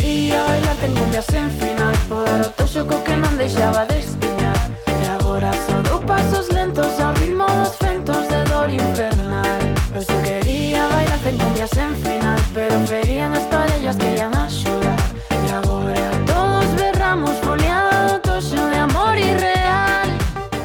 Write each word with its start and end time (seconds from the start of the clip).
Eu 0.00 0.06
só 0.06 0.06
quería 0.06 0.42
bailar 0.44 0.76
ten 0.80 0.94
cumbias 0.94 1.26
sen 1.26 1.50
final 1.50 1.94
Poder 2.08 2.40
o 2.48 2.84
co 2.88 3.04
que 3.04 3.14
non 3.20 3.36
deixaba 3.36 3.84
de 3.84 4.00
espiñar 4.00 4.56
E 4.88 5.04
agora 5.12 5.52
só 5.52 5.76
dou 5.84 6.00
pasos 6.00 6.48
lentos 6.56 6.96
ao 7.00 7.12
ritmo 7.20 7.44
dos 7.44 7.76
ventos 7.76 8.24
de 8.32 8.40
dor 8.48 8.72
infernal 8.72 9.60
Eu 9.92 10.00
só 10.00 10.16
quería 10.24 10.88
bailar 10.88 11.20
ten 11.20 11.36
sen 11.68 11.92
final 12.00 12.40
Pero 12.56 12.80
ferían 12.88 13.36
as 13.36 13.44
parellas 13.52 13.96
que 14.00 14.08
ian 14.16 14.32
a 14.32 14.48
xorar 14.48 15.00
E 15.28 15.48
agora 15.52 16.08
todos 16.24 16.68
berramos 16.80 17.36
foliado 17.44 18.16
do 18.16 18.18
toxo 18.24 18.56
de 18.56 18.78
amor 18.80 19.20
irreal 19.20 20.08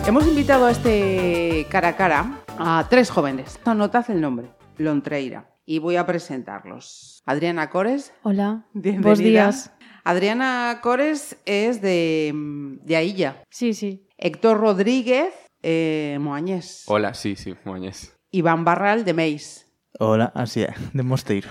Hemos 0.07 0.23
invitado 0.31 0.63
a 0.63 0.71
este 0.71 1.67
cara 1.67 1.91
a 1.91 1.97
cara 1.99 2.19
a 2.57 2.87
tres 2.87 3.11
jóvenes. 3.11 3.59
Anotad 3.65 4.05
el 4.09 4.21
nombre, 4.21 4.47
Lontreira. 4.77 5.51
Y 5.65 5.79
voy 5.79 5.97
a 5.97 6.05
presentarlos. 6.05 7.14
Adriana 7.25 7.69
Cores. 7.69 8.13
Hola, 8.23 8.65
Bienvenida. 8.73 9.09
bos 9.09 9.19
días. 9.19 9.71
Adriana 10.03 10.79
Cores 10.83 11.37
es 11.45 11.81
de, 11.81 12.31
de 12.83 12.95
Ailla. 12.95 13.41
Sí, 13.49 13.73
sí. 13.73 14.07
Héctor 14.17 14.59
Rodríguez, 14.59 15.33
eh, 15.63 16.17
Moañés. 16.21 16.83
Hola, 16.87 17.13
sí, 17.15 17.35
sí, 17.35 17.55
Moañés. 17.65 18.15
Iván 18.31 18.63
Barral, 18.63 19.05
de 19.05 19.13
Meis. 19.13 19.67
Hola, 19.97 20.31
así 20.35 20.61
é, 20.61 20.73
de 20.93 21.03
Mosteiro. 21.03 21.49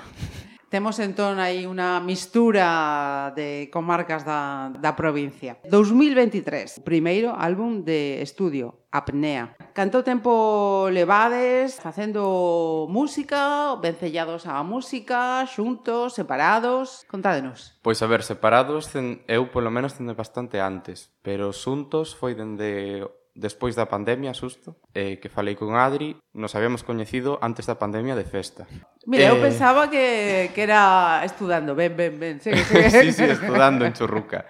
Temos 0.74 0.98
entón 0.98 1.38
aí 1.38 1.70
unha 1.70 2.02
mistura 2.02 3.30
de 3.38 3.70
comarcas 3.70 4.26
da, 4.26 4.74
da 4.74 4.98
provincia. 4.98 5.62
2023, 5.70 6.82
primeiro 6.82 7.30
álbum 7.30 7.86
de 7.86 8.18
estudio, 8.18 8.82
Apnea. 8.90 9.54
Canto 9.70 10.02
tempo 10.02 10.90
levades 10.90 11.78
facendo 11.78 12.90
música, 12.90 13.78
vencellados 13.78 14.50
á 14.50 14.58
música, 14.66 15.46
xuntos, 15.46 16.18
separados? 16.18 17.06
Contádenos. 17.06 17.78
Pois 17.78 18.02
a 18.02 18.10
ver, 18.10 18.26
separados 18.26 18.90
eu 19.30 19.46
polo 19.54 19.70
menos 19.70 19.94
dende 19.94 20.18
bastante 20.18 20.58
antes, 20.58 21.14
pero 21.22 21.54
xuntos 21.54 22.18
foi 22.18 22.34
dende 22.34 23.06
despois 23.34 23.74
da 23.74 23.90
pandemia, 23.90 24.32
susto, 24.32 24.78
eh, 24.94 25.18
que 25.18 25.28
falei 25.28 25.58
con 25.58 25.74
Adri, 25.74 26.16
nos 26.32 26.54
habíamos 26.54 26.86
coñecido 26.86 27.42
antes 27.42 27.66
da 27.66 27.74
pandemia 27.74 28.14
de 28.14 28.24
festa. 28.24 28.64
Mira, 29.06 29.26
eh... 29.26 29.32
eu 29.34 29.42
pensaba 29.42 29.90
que, 29.90 30.54
que 30.54 30.62
era 30.62 31.20
estudando, 31.26 31.74
ben, 31.74 31.92
ben, 31.98 32.14
ben. 32.14 32.38
Segue, 32.38 32.62
segue. 32.62 32.90
sí, 33.02 33.12
sí, 33.12 33.24
estudando 33.26 33.84
en 33.84 33.92
Churruca. 33.92 34.46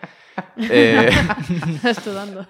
eh... 0.60 1.08
estudando. 1.84 2.46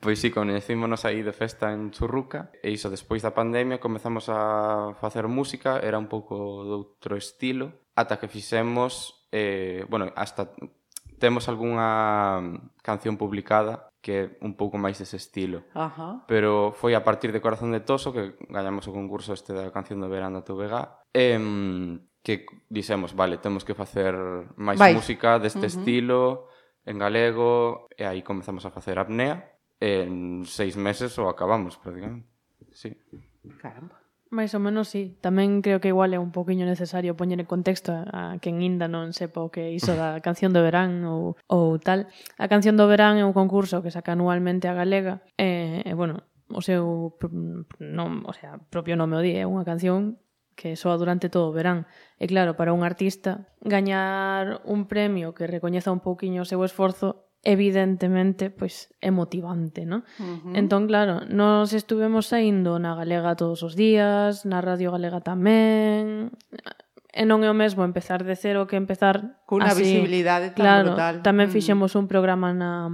Pois 0.00 0.18
sí, 0.18 0.32
coñecímonos 0.32 1.04
aí 1.04 1.20
de 1.20 1.36
festa 1.36 1.68
en 1.68 1.92
Churruca 1.92 2.48
e 2.64 2.72
iso, 2.72 2.88
despois 2.88 3.20
da 3.20 3.36
pandemia 3.36 3.84
comezamos 3.84 4.32
a 4.32 4.96
facer 4.96 5.28
música, 5.28 5.76
era 5.76 6.00
un 6.00 6.08
pouco 6.08 6.64
doutro 6.64 7.20
estilo, 7.20 7.84
ata 7.92 8.16
que 8.16 8.32
fixemos, 8.32 9.28
eh, 9.28 9.84
bueno, 9.92 10.08
hasta 10.16 10.56
temos 11.18 11.48
algunha 11.48 12.40
canción 12.82 13.16
publicada 13.16 13.90
que 14.04 14.12
é 14.12 14.24
un 14.44 14.52
pouco 14.52 14.76
máis 14.76 15.00
dese 15.00 15.16
estilo. 15.16 15.64
Ajá. 15.72 16.28
Pero 16.28 16.76
foi 16.76 16.92
a 16.92 17.00
partir 17.00 17.32
de 17.32 17.40
Corazón 17.40 17.72
de 17.72 17.80
Toso 17.80 18.12
que 18.12 18.36
gañamos 18.52 18.84
o 18.84 18.92
concurso 18.92 19.32
este 19.32 19.56
da 19.56 19.72
canción 19.72 19.96
do 20.04 20.12
verano 20.12 20.44
da 20.44 20.46
TVG. 20.46 21.08
em, 21.16 22.04
que 22.20 22.44
dixemos, 22.68 23.16
vale, 23.16 23.40
temos 23.40 23.64
que 23.64 23.72
facer 23.72 24.12
máis 24.60 24.76
Vai. 24.76 24.92
música 24.92 25.40
deste 25.40 25.64
uh 25.64 25.68
-huh. 25.68 25.72
estilo 25.72 26.20
en 26.84 27.00
galego 27.00 27.88
e 27.96 28.04
aí 28.04 28.20
comezamos 28.20 28.68
a 28.68 28.70
facer 28.70 29.00
apnea 29.00 29.56
en 29.80 30.44
seis 30.44 30.76
meses 30.76 31.16
o 31.16 31.24
acabamos 31.32 31.80
prácticamente. 31.80 32.28
Sí. 32.76 32.92
Caramba. 33.56 34.03
Mais 34.34 34.50
ou 34.50 34.58
menos 34.58 34.90
sí. 34.90 35.14
Tamén 35.22 35.62
creo 35.62 35.78
que 35.78 35.94
igual 35.94 36.10
é 36.10 36.18
un 36.18 36.34
poquinho 36.34 36.66
necesario 36.66 37.14
poñer 37.14 37.38
en 37.38 37.46
contexto 37.46 37.94
a 37.94 38.34
quen 38.42 38.66
inda 38.66 38.90
non 38.90 39.14
sepa 39.14 39.46
o 39.46 39.54
que 39.54 39.70
iso 39.70 39.94
da 39.94 40.18
canción 40.26 40.50
do 40.50 40.58
verán 40.58 41.06
ou, 41.06 41.38
ou 41.46 41.78
tal. 41.78 42.10
A 42.34 42.50
canción 42.50 42.74
do 42.74 42.90
verán 42.90 43.14
é 43.14 43.22
un 43.22 43.30
concurso 43.30 43.78
que 43.78 43.94
saca 43.94 44.18
anualmente 44.18 44.66
a 44.66 44.74
Galega 44.74 45.22
e, 45.38 45.86
e 45.86 45.92
bueno, 45.94 46.26
o 46.50 46.58
seu 46.58 47.14
non, 47.78 48.26
o 48.26 48.34
sea, 48.34 48.58
propio 48.74 48.98
nome 48.98 49.14
o 49.14 49.22
di, 49.22 49.38
é 49.38 49.46
unha 49.46 49.62
canción 49.62 50.18
que 50.58 50.74
soa 50.74 50.98
durante 50.98 51.30
todo 51.30 51.50
o 51.50 51.54
verán. 51.54 51.86
E 52.18 52.26
claro, 52.26 52.58
para 52.58 52.74
un 52.74 52.82
artista, 52.82 53.54
gañar 53.62 54.66
un 54.66 54.90
premio 54.90 55.30
que 55.30 55.46
recoñeza 55.46 55.94
un 55.94 56.02
pouquiño 56.02 56.42
o 56.42 56.48
seu 56.50 56.58
esforzo 56.66 57.30
evidentemente, 57.44 58.48
pois 58.48 58.88
é 59.04 59.12
motivante, 59.12 59.84
non? 59.84 60.02
Uh 60.16 60.40
-huh. 60.40 60.56
Entón, 60.56 60.88
claro, 60.88 61.28
nos 61.28 61.76
estuvemos 61.76 62.32
saindo 62.32 62.80
na 62.80 62.96
Galega 62.96 63.36
todos 63.36 63.60
os 63.62 63.76
días, 63.76 64.48
na 64.48 64.64
Radio 64.64 64.90
Galega 64.90 65.20
tamén, 65.20 66.32
e 67.14 67.22
non 67.22 67.46
é 67.46 67.48
o 67.52 67.54
mesmo 67.54 67.86
empezar 67.86 68.26
de 68.26 68.34
cero 68.34 68.66
que 68.66 68.74
empezar 68.74 69.44
cunha 69.46 69.70
así. 69.70 69.86
visibilidade 69.86 70.50
tan 70.56 70.64
claro, 70.64 70.88
brutal. 70.96 71.14
Tamén 71.22 71.52
fixemos 71.52 71.94
un 71.94 72.10
programa 72.10 72.50
na 72.50 72.90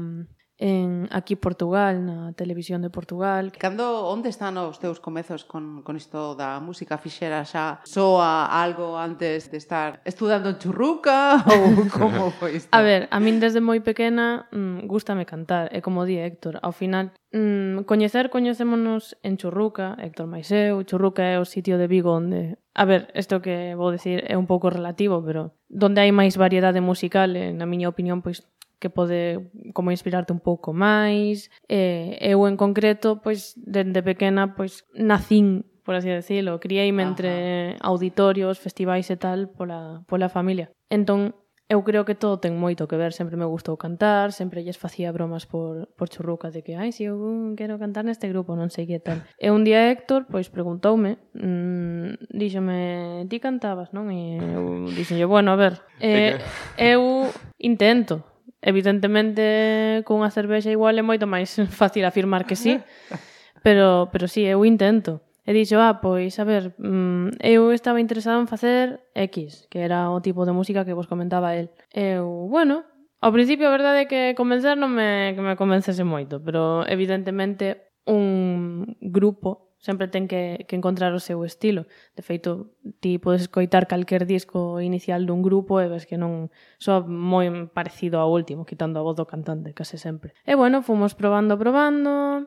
en 0.61 1.09
aquí 1.11 1.35
Portugal, 1.41 2.05
na 2.05 2.37
televisión 2.37 2.85
de 2.85 2.93
Portugal. 2.93 3.49
Cando 3.57 4.05
onde 4.05 4.29
están 4.29 4.61
os 4.61 4.77
teus 4.77 5.01
comezos 5.01 5.49
con, 5.49 5.81
con 5.81 5.97
isto 5.97 6.37
da 6.37 6.61
música 6.61 7.01
fixera 7.01 7.49
xa? 7.49 7.81
Soa 7.89 8.45
algo 8.45 9.01
antes 9.01 9.49
de 9.49 9.57
estar 9.57 10.05
estudando 10.05 10.53
en 10.53 10.61
Churruca 10.61 11.41
ou 11.49 11.89
como 11.89 12.29
foi 12.37 12.61
isto? 12.61 12.69
a 12.77 12.85
ver, 12.85 13.09
a 13.09 13.19
min 13.19 13.41
desde 13.41 13.65
moi 13.65 13.81
pequena 13.81 14.47
mmm, 14.53 14.85
gustame 14.85 15.25
cantar, 15.25 15.73
e 15.73 15.81
como 15.81 16.05
di 16.05 16.21
Héctor, 16.21 16.61
ao 16.61 16.77
final 16.77 17.17
mmm, 17.33 17.89
coñecer 17.89 18.29
coñecémonos 18.29 19.17
en 19.25 19.41
Churruca, 19.41 19.97
Héctor 19.97 20.29
Maiseu, 20.29 20.85
Churruca 20.85 21.25
é 21.25 21.41
o 21.41 21.49
sitio 21.49 21.81
de 21.81 21.89
Vigo 21.89 22.13
onde 22.13 22.61
A 22.71 22.85
ver, 22.85 23.11
isto 23.19 23.43
que 23.43 23.75
vou 23.75 23.91
decir 23.91 24.23
é 24.31 24.39
un 24.39 24.47
pouco 24.47 24.71
relativo, 24.71 25.19
pero 25.27 25.59
donde 25.67 26.07
hai 26.07 26.15
máis 26.15 26.39
variedade 26.39 26.79
musical, 26.79 27.35
na 27.35 27.67
miña 27.67 27.91
opinión, 27.91 28.23
pois 28.23 28.47
que 28.81 28.89
pode 28.89 29.53
como 29.77 29.93
inspirarte 29.93 30.33
un 30.33 30.41
pouco 30.41 30.73
máis. 30.73 31.53
Eh, 31.69 32.17
eu 32.19 32.49
en 32.49 32.57
concreto, 32.57 33.21
pois 33.21 33.55
dende 33.61 34.03
pequena, 34.03 34.57
pois 34.57 34.89
nacín 34.97 35.69
por 35.85 35.95
así 35.97 36.09
decirlo, 36.09 36.61
criei-me 36.61 37.03
entre 37.03 37.75
auditorios, 37.81 38.61
festivais 38.61 39.11
e 39.11 39.17
tal 39.17 39.49
pola, 39.49 40.05
pola 40.07 40.29
familia. 40.29 40.71
Entón, 40.87 41.35
eu 41.71 41.83
creo 41.83 42.05
que 42.05 42.19
todo 42.19 42.43
ten 42.43 42.59
moito 42.59 42.91
que 42.91 42.99
ver, 42.99 43.15
sempre 43.15 43.39
me 43.39 43.47
gustou 43.47 43.79
cantar, 43.79 44.35
sempre 44.35 44.67
lles 44.67 44.75
facía 44.75 45.15
bromas 45.15 45.47
por, 45.47 45.87
por 45.95 46.11
churruca 46.11 46.51
de 46.51 46.67
que, 46.67 46.75
ai, 46.75 46.91
si 46.91 47.07
eu 47.07 47.55
quero 47.55 47.79
cantar 47.79 48.03
neste 48.03 48.27
grupo, 48.27 48.59
non 48.59 48.75
sei 48.75 48.91
que 48.91 48.99
tal. 48.99 49.23
E 49.39 49.55
un 49.55 49.63
día 49.63 49.87
Héctor, 49.87 50.27
pois, 50.27 50.51
preguntoume, 50.51 51.23
mmm, 51.35 52.19
díxome, 52.27 53.27
ti 53.31 53.39
cantabas, 53.39 53.95
non? 53.95 54.11
E 54.11 54.39
eu 54.43 54.91
dixenlle, 54.95 55.31
bueno, 55.31 55.55
a 55.55 55.59
ver, 55.59 55.79
eh, 56.03 56.43
eu 56.75 57.31
intento, 57.59 58.27
Evidentemente, 58.61 60.03
cunha 60.05 60.29
cervexa 60.29 60.69
igual 60.69 60.97
é 60.97 61.03
moito 61.03 61.25
máis 61.25 61.57
fácil 61.81 62.05
afirmar 62.05 62.45
que 62.45 62.57
sí, 62.57 62.77
pero, 63.65 64.09
pero 64.13 64.29
sí, 64.29 64.45
eu 64.45 64.65
intento. 64.65 65.25
E 65.49 65.57
dixo, 65.57 65.81
ah, 65.81 65.99
pois, 66.05 66.37
a 66.39 66.45
ver, 66.45 66.77
mm, 66.77 67.41
eu 67.41 67.73
estaba 67.73 67.99
interesado 67.99 68.39
en 68.39 68.47
facer 68.47 69.01
X, 69.17 69.67
que 69.73 69.81
era 69.81 70.13
o 70.13 70.21
tipo 70.21 70.45
de 70.45 70.53
música 70.53 70.85
que 70.85 70.93
vos 70.93 71.09
comentaba 71.09 71.57
el. 71.57 71.73
Eu, 71.91 72.47
bueno, 72.53 72.85
ao 73.21 73.33
principio 73.33 73.67
a 73.67 73.75
verdade 73.75 74.05
é 74.05 74.11
que 74.11 74.37
convencer 74.37 74.77
non 74.77 74.93
me, 74.93 75.33
que 75.33 75.41
me 75.41 75.57
convencese 75.57 76.05
moito, 76.05 76.45
pero 76.45 76.85
evidentemente 76.85 77.89
un 78.05 78.97
grupo 79.01 79.70
sempre 79.81 80.13
ten 80.13 80.29
que, 80.29 80.69
que 80.69 80.77
encontrar 80.77 81.17
o 81.17 81.21
seu 81.21 81.41
estilo. 81.43 81.89
De 82.13 82.21
feito, 82.21 82.77
ti 83.01 83.17
podes 83.17 83.49
escoitar 83.49 83.89
calquer 83.89 84.29
disco 84.29 84.79
inicial 84.79 85.25
dun 85.25 85.41
grupo 85.41 85.81
e 85.81 85.89
ves 85.89 86.05
que 86.05 86.21
non 86.21 86.53
soa 86.77 87.01
moi 87.03 87.49
parecido 87.73 88.21
ao 88.21 88.29
último, 88.29 88.69
quitando 88.69 89.01
a 89.01 89.05
voz 89.05 89.17
do 89.17 89.25
cantante, 89.25 89.73
case 89.73 89.97
sempre. 89.97 90.37
E 90.45 90.53
bueno, 90.53 90.85
fomos 90.85 91.17
probando, 91.17 91.57
probando, 91.57 92.47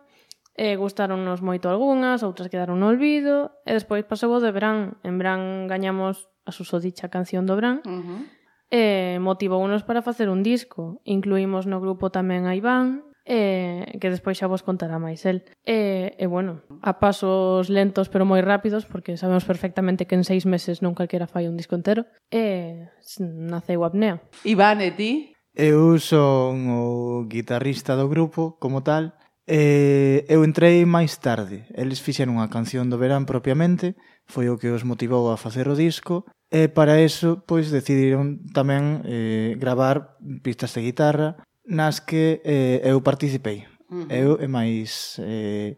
e 0.54 0.78
gustáronnos 0.78 1.42
moito 1.42 1.66
algunhas, 1.66 2.22
outras 2.22 2.54
quedaron 2.54 2.78
no 2.78 2.94
olvido, 2.94 3.50
e 3.66 3.74
despois 3.74 4.06
pasou 4.06 4.30
o 4.38 4.40
de 4.40 4.54
verán. 4.54 5.02
En 5.02 5.18
verán 5.18 5.66
gañamos 5.66 6.30
a 6.46 6.54
susodicha 6.54 7.10
canción 7.10 7.50
do 7.50 7.58
Brán, 7.58 7.82
uh 7.82 7.90
-huh. 7.90 8.22
e 8.70 8.84
motivounos 9.18 9.82
para 9.82 10.06
facer 10.06 10.30
un 10.30 10.46
disco. 10.46 11.02
Incluímos 11.02 11.66
no 11.66 11.82
grupo 11.82 12.14
tamén 12.14 12.46
a 12.46 12.54
Iván, 12.54 13.02
eh, 13.26 13.98
que 14.00 14.12
despois 14.12 14.38
xa 14.38 14.52
vos 14.52 14.64
contará 14.64 15.00
máis 15.00 15.24
el. 15.24 15.48
E, 15.64 16.16
eh, 16.18 16.24
eh, 16.24 16.28
bueno, 16.28 16.62
a 16.84 17.00
pasos 17.00 17.72
lentos 17.72 18.12
pero 18.12 18.28
moi 18.28 18.44
rápidos, 18.44 18.84
porque 18.84 19.16
sabemos 19.16 19.48
perfectamente 19.48 20.06
que 20.06 20.16
en 20.16 20.28
seis 20.28 20.44
meses 20.44 20.84
non 20.84 20.96
calquera 20.96 21.28
fai 21.28 21.48
un 21.48 21.56
disco 21.56 21.76
entero, 21.76 22.08
e 22.28 22.90
eh, 22.90 23.24
naceu 23.24 23.88
apnea. 23.88 24.20
Iván, 24.44 24.84
e 24.84 24.92
ti? 24.92 25.12
Eu 25.54 26.02
son 26.02 26.68
o 26.74 26.84
guitarrista 27.30 27.96
do 27.96 28.10
grupo, 28.10 28.58
como 28.60 28.82
tal, 28.82 29.14
e 29.46 30.24
eu 30.28 30.44
entrei 30.44 30.84
máis 30.84 31.20
tarde. 31.20 31.68
Eles 31.76 32.02
fixeron 32.02 32.40
unha 32.40 32.52
canción 32.52 32.90
do 32.90 33.00
verán 33.00 33.24
propiamente, 33.30 33.96
foi 34.26 34.48
o 34.50 34.58
que 34.58 34.72
os 34.72 34.88
motivou 34.88 35.32
a 35.32 35.40
facer 35.40 35.68
o 35.68 35.78
disco, 35.78 36.26
e 36.50 36.70
para 36.70 37.00
eso, 37.00 37.44
pois, 37.46 37.70
decidiron 37.70 38.42
tamén 38.52 39.04
eh, 39.06 39.54
gravar 39.60 40.18
pistas 40.42 40.74
de 40.74 40.86
guitarra, 40.86 41.44
nas 41.66 42.00
que 42.00 42.42
eh, 42.44 42.82
eu 42.84 43.02
participei. 43.02 43.68
Uh 43.90 44.04
-huh. 44.04 44.12
Eu 44.12 44.32
e 44.42 44.48
máis 44.48 45.20
eh, 45.22 45.78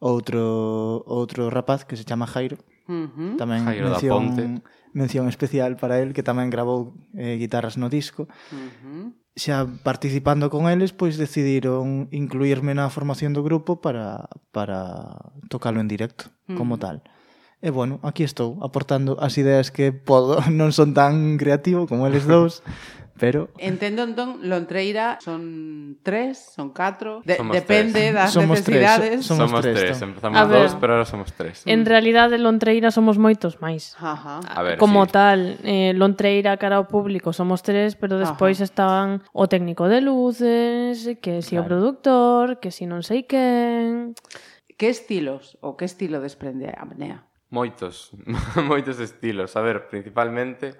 outro 0.00 1.02
outro 1.06 1.48
rapaz 1.50 1.84
que 1.84 1.96
se 1.96 2.04
chama 2.04 2.26
Jairo. 2.26 2.58
Uh 2.88 3.08
-huh. 3.10 3.36
Tamén 3.36 3.64
Jairo 3.64 3.90
mención, 3.90 4.10
da 4.10 4.34
Ponte. 4.34 4.42
Mención 4.96 5.24
especial 5.28 5.76
para 5.76 6.00
el 6.00 6.16
que 6.16 6.24
tamén 6.24 6.48
grabou 6.48 6.96
eh, 7.14 7.36
guitarras 7.36 7.76
no 7.76 7.88
disco. 7.88 8.28
Uh 8.52 8.70
-huh 8.80 9.26
xa 9.36 9.68
participando 9.84 10.48
con 10.48 10.64
eles, 10.66 10.96
pois 10.96 11.20
decidiron 11.20 12.08
incluirme 12.08 12.72
na 12.72 12.88
formación 12.88 13.36
do 13.36 13.44
grupo 13.44 13.84
para, 13.84 14.32
para 14.48 15.12
tocalo 15.52 15.78
en 15.84 15.92
directo, 15.92 16.32
mm. 16.48 16.56
como 16.56 16.80
tal. 16.80 17.04
E 17.60 17.68
bueno, 17.68 18.00
aquí 18.00 18.24
estou, 18.24 18.56
aportando 18.64 19.20
as 19.20 19.36
ideas 19.36 19.68
que 19.68 19.92
podo, 19.92 20.40
non 20.48 20.72
son 20.72 20.96
tan 20.96 21.36
creativo 21.36 21.84
como 21.84 22.08
eles 22.08 22.24
dous, 22.24 22.64
Pero... 23.18 23.48
Entendo, 23.58 24.02
entón, 24.02 24.40
Lontreira 24.42 25.18
son 25.24 25.96
tres, 26.02 26.52
son 26.54 26.70
catro, 26.70 27.22
de, 27.24 27.36
somos 27.36 27.56
depende 27.56 28.12
tres. 28.12 28.14
das 28.14 28.32
somos 28.32 28.60
necesidades. 28.60 29.10
Tres, 29.10 29.26
somos, 29.26 29.50
somos 29.50 29.62
tres, 29.62 29.80
tres. 29.80 30.02
empezamos 30.02 30.38
a 30.38 30.44
ver, 30.44 30.62
dos, 30.62 30.74
pero 30.76 30.92
ahora 30.92 31.04
somos 31.04 31.32
tres. 31.32 31.62
En 31.64 31.86
realidade, 31.86 32.36
Lontreira 32.36 32.90
somos 32.90 33.16
moitos 33.16 33.60
máis. 33.64 33.96
Ajá. 33.96 34.40
A 34.44 34.60
ver, 34.62 34.76
Como 34.76 35.06
sí. 35.06 35.12
tal, 35.12 35.56
eh, 35.64 35.96
Lontreira 35.96 36.60
cara 36.60 36.76
ao 36.76 36.88
público 36.88 37.32
somos 37.32 37.64
tres, 37.64 37.96
pero 37.96 38.20
despois 38.20 38.60
Ajá. 38.60 38.68
estaban 38.68 39.08
o 39.32 39.48
técnico 39.48 39.88
de 39.88 40.04
luces, 40.04 41.16
que 41.24 41.40
si 41.40 41.56
claro. 41.56 41.64
o 41.64 41.68
productor, 41.72 42.44
que 42.60 42.68
si 42.68 42.84
non 42.84 43.00
sei 43.00 43.24
quen... 43.24 44.12
Que 44.76 44.92
estilos 44.92 45.56
ou 45.64 45.72
que 45.80 45.88
estilo 45.88 46.20
desprende 46.20 46.68
a 46.68 46.84
apnea? 46.84 47.24
Moitos, 47.48 48.12
moitos 48.68 49.00
estilos. 49.00 49.56
A 49.56 49.64
ver, 49.64 49.88
principalmente 49.88 50.76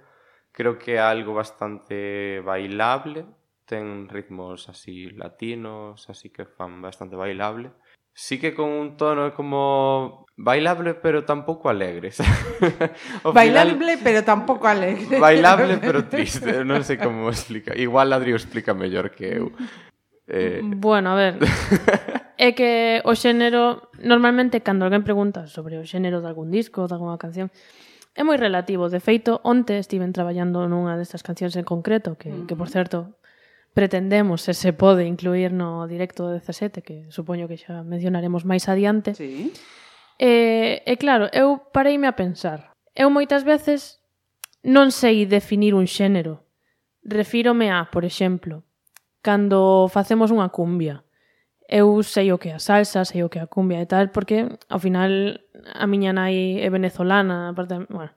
creo 0.56 0.78
que 0.80 0.96
é 0.96 1.00
algo 1.04 1.36
bastante 1.36 2.40
bailable, 2.40 3.28
ten 3.68 4.08
ritmos 4.08 4.72
así 4.72 5.12
latinos, 5.12 6.08
así 6.08 6.32
que 6.32 6.48
fan 6.48 6.80
bastante 6.80 7.14
bailable. 7.14 7.76
Sí 8.16 8.40
que 8.40 8.54
con 8.54 8.72
un 8.72 8.96
tono 8.96 9.34
como 9.34 10.24
bailable 10.34 10.94
pero 10.94 11.28
tampoco 11.28 11.68
alegre. 11.68 12.10
bailable 13.34 13.76
final... 13.76 14.00
pero 14.02 14.24
tampouco 14.24 14.66
alegre. 14.66 15.20
Bailable 15.20 15.76
pero 15.76 16.08
triste, 16.08 16.64
non 16.64 16.80
sei 16.80 16.96
como 16.96 17.28
explica. 17.28 17.76
Igual 17.76 18.16
Adri 18.16 18.32
o 18.32 18.40
explica 18.40 18.72
mellor 18.72 19.12
que 19.12 19.36
eu. 19.36 19.52
Eh... 20.24 20.64
Bueno, 20.64 21.12
a 21.12 21.16
ver. 21.20 21.36
é 22.40 22.56
que 22.56 23.04
o 23.04 23.12
xénero, 23.12 23.92
normalmente 24.00 24.64
cando 24.64 24.88
alguén 24.88 25.04
pregunta 25.04 25.44
sobre 25.52 25.76
o 25.76 25.84
xénero 25.84 26.24
de 26.24 26.32
algún 26.32 26.48
disco, 26.48 26.88
de 26.88 26.96
alguna 26.96 27.20
canción, 27.20 27.52
é 28.16 28.24
moi 28.24 28.40
relativo. 28.40 28.88
De 28.88 28.98
feito, 28.98 29.44
onte 29.44 29.76
estiven 29.76 30.10
traballando 30.10 30.64
nunha 30.64 30.96
destas 30.96 31.20
cancións 31.20 31.54
en 31.54 31.68
concreto, 31.68 32.16
que, 32.16 32.32
que 32.48 32.56
por 32.56 32.72
certo, 32.72 33.20
pretendemos, 33.76 34.40
se 34.42 34.56
se 34.56 34.72
pode 34.72 35.04
incluir 35.04 35.52
no 35.52 35.84
directo 35.84 36.32
17, 36.32 36.80
que 36.80 36.96
supoño 37.12 37.44
que 37.44 37.60
xa 37.60 37.84
mencionaremos 37.84 38.48
máis 38.48 38.66
adiante. 38.72 39.12
Sí. 39.14 39.52
E, 40.18 40.80
e 40.82 40.94
claro, 40.96 41.28
eu 41.30 41.60
pareime 41.70 42.08
a 42.08 42.16
pensar. 42.16 42.72
Eu 42.96 43.12
moitas 43.12 43.44
veces 43.44 44.00
non 44.66 44.90
sei 44.90 45.28
definir 45.28 45.76
un 45.76 45.86
xénero. 45.86 46.42
Refírome 47.04 47.70
a, 47.70 47.86
por 47.92 48.02
exemplo, 48.02 48.66
cando 49.22 49.86
facemos 49.92 50.34
unha 50.34 50.50
cumbia 50.50 51.05
eu 51.68 52.02
sei 52.02 52.30
o 52.32 52.38
que 52.38 52.50
é 52.50 52.54
a 52.54 52.62
salsa, 52.62 53.04
sei 53.04 53.26
o 53.26 53.28
que 53.28 53.38
é 53.38 53.42
a 53.42 53.50
cumbia 53.50 53.82
e 53.82 53.86
tal, 53.86 54.08
porque 54.14 54.46
ao 54.70 54.78
final 54.78 55.10
a 55.74 55.86
miña 55.86 56.14
nai 56.14 56.62
é 56.62 56.68
venezolana, 56.70 57.50
aparte, 57.50 57.82
bueno, 57.90 58.14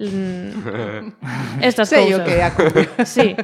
estas 1.60 1.88
sei 1.90 2.14
cousas. 2.14 2.20
o 2.20 2.24
que 2.24 2.34
é 2.38 2.42
a 2.46 2.54
cumbia. 2.54 2.88
Sí. 3.04 3.34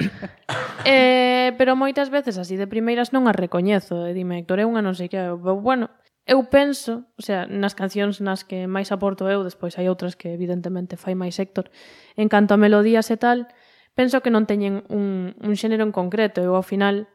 Eh, 0.86 1.52
pero 1.58 1.74
moitas 1.74 2.08
veces 2.10 2.38
así 2.38 2.54
de 2.54 2.70
primeiras 2.70 3.10
non 3.10 3.26
as 3.26 3.34
recoñezo, 3.34 4.06
e 4.06 4.14
dime, 4.14 4.38
Héctor, 4.38 4.62
é 4.62 4.66
unha 4.66 4.80
non 4.80 4.94
sei 4.94 5.10
que, 5.10 5.18
bueno, 5.58 5.90
eu 6.22 6.46
penso, 6.46 7.10
o 7.18 7.22
sea, 7.22 7.50
nas 7.50 7.74
cancións 7.74 8.22
nas 8.22 8.46
que 8.46 8.70
máis 8.70 8.94
aporto 8.94 9.26
eu, 9.26 9.42
despois 9.42 9.74
hai 9.74 9.90
outras 9.90 10.14
que 10.14 10.30
evidentemente 10.30 10.94
fai 10.94 11.18
máis 11.18 11.34
Héctor, 11.42 11.74
en 12.14 12.30
canto 12.30 12.54
a 12.54 12.62
melodías 12.62 13.10
e 13.10 13.18
tal, 13.18 13.50
penso 13.98 14.22
que 14.22 14.30
non 14.30 14.46
teñen 14.46 14.86
un, 14.86 15.34
un 15.38 15.52
xénero 15.58 15.82
en 15.82 15.90
concreto, 15.90 16.42
eu 16.42 16.54
ao 16.54 16.62
final 16.62 17.10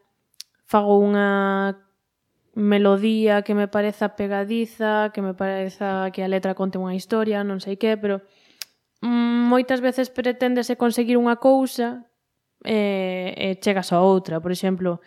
fago 0.67 0.99
unha 0.99 1.90
melodía 2.53 3.43
que 3.43 3.55
me 3.55 3.67
pareza 3.67 4.15
pegadiza, 4.15 5.11
que 5.13 5.21
me 5.21 5.33
pareza 5.33 6.11
que 6.11 6.23
a 6.23 6.31
letra 6.31 6.55
conte 6.55 6.75
unha 6.77 6.95
historia, 6.95 7.47
non 7.47 7.63
sei 7.63 7.79
que, 7.79 7.95
pero 7.95 8.23
mm, 8.99 9.47
moitas 9.47 9.79
veces 9.79 10.11
preténdese 10.11 10.75
conseguir 10.75 11.15
unha 11.15 11.39
cousa 11.39 12.11
e, 12.63 13.31
e 13.35 13.47
chegas 13.63 13.95
a 13.95 14.03
outra. 14.03 14.43
Por 14.43 14.51
exemplo, 14.51 14.99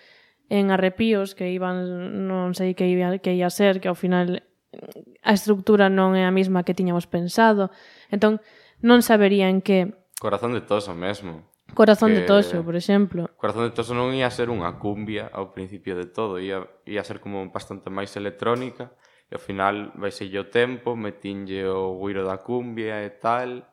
en 0.49 0.73
arrepíos 0.73 1.37
que 1.37 1.52
iban, 1.52 1.85
non 2.29 2.56
sei 2.56 2.73
que 2.73 2.88
ia, 2.88 3.20
que 3.20 3.37
ia 3.37 3.52
ser, 3.52 3.81
que 3.81 3.88
ao 3.93 3.99
final 3.99 4.40
a 5.23 5.32
estructura 5.32 5.93
non 5.93 6.17
é 6.19 6.25
a 6.25 6.35
mesma 6.35 6.64
que 6.64 6.76
tiñamos 6.76 7.06
pensado. 7.06 7.69
Entón, 8.08 8.40
non 8.81 9.05
saberían 9.05 9.61
que... 9.61 9.93
Corazón 10.20 10.56
de 10.56 10.64
todos 10.64 10.88
o 10.88 10.97
mesmo. 10.97 11.53
Corazón 11.75 12.15
que... 12.15 12.21
de 12.21 12.26
Toxo, 12.26 12.62
por 12.62 12.76
exemplo. 12.76 13.31
Corazón 13.37 13.69
de 13.69 13.75
Toxo 13.75 13.94
non 13.94 14.15
ia 14.15 14.31
ser 14.31 14.49
unha 14.49 14.79
cumbia 14.79 15.29
ao 15.35 15.50
principio 15.50 15.99
de 15.99 16.06
todo, 16.09 16.38
ia, 16.38 16.62
ia 16.87 17.03
ser 17.03 17.19
como 17.19 17.43
bastante 17.50 17.90
máis 17.90 18.14
electrónica, 18.14 18.95
e 19.28 19.35
ao 19.35 19.43
final 19.43 19.90
baixelle 19.99 20.38
o 20.38 20.47
tempo, 20.52 20.95
metinlle 20.95 21.66
o 21.66 21.97
guiro 21.99 22.23
da 22.23 22.38
cumbia 22.38 23.02
e 23.02 23.11
tal, 23.19 23.64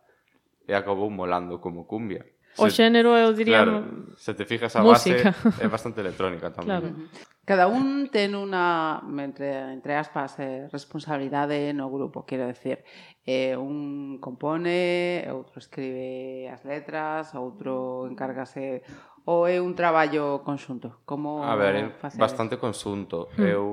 e 0.65 0.71
acabou 0.71 1.11
molando 1.11 1.59
como 1.59 1.85
cumbia. 1.85 2.30
O 2.57 2.67
xénero, 2.67 3.15
eu 3.15 3.31
diría... 3.31 3.63
Claro, 3.63 4.11
se 4.17 4.33
te 4.33 4.43
fijas 4.45 4.75
a 4.75 4.83
música. 4.83 5.31
base, 5.31 5.63
é 5.63 5.67
bastante 5.71 6.01
electrónica 6.01 6.51
tamén. 6.51 6.67
Claro. 6.67 6.87
Cada 7.41 7.65
un 7.65 8.07
ten 8.13 8.37
unha, 8.37 9.01
entre, 9.17 9.73
entre 9.73 9.97
aspas, 9.97 10.37
eh, 10.39 10.69
responsabilidade 10.69 11.73
no 11.73 11.89
grupo, 11.89 12.23
quero 12.23 12.45
decir. 12.45 12.85
Eh, 13.25 13.57
un 13.57 14.21
compone, 14.21 15.25
outro 15.31 15.57
escribe 15.57 16.47
as 16.53 16.61
letras, 16.63 17.33
outro 17.33 18.05
encárgase 18.07 18.85
ou 19.25 19.45
é 19.45 19.61
un 19.61 19.73
traballo 19.73 20.41
conxunto? 20.45 21.01
Como 21.05 21.41
a 21.41 21.53
ver, 21.57 21.75
é 21.75 21.85
bastante 22.17 22.57
conxunto. 22.57 23.29
Mm. 23.37 23.45
Eu 23.45 23.65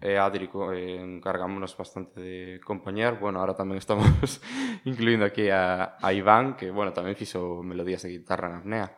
e 0.00 0.16
Adri 0.16 0.48
eh, 0.48 0.96
encargámonos 0.96 1.76
bastante 1.76 2.20
de 2.20 2.60
compañer. 2.64 3.20
Bueno, 3.20 3.38
ahora 3.38 3.52
tamén 3.52 3.76
estamos 3.76 4.08
incluindo 4.88 5.28
aquí 5.28 5.52
a, 5.52 6.00
a 6.00 6.08
Iván, 6.16 6.56
que, 6.56 6.72
bueno, 6.72 6.96
tamén 6.96 7.14
fixo 7.14 7.60
melodías 7.60 8.00
de 8.02 8.16
guitarra 8.16 8.48
en 8.48 8.56
apnea. 8.64 8.88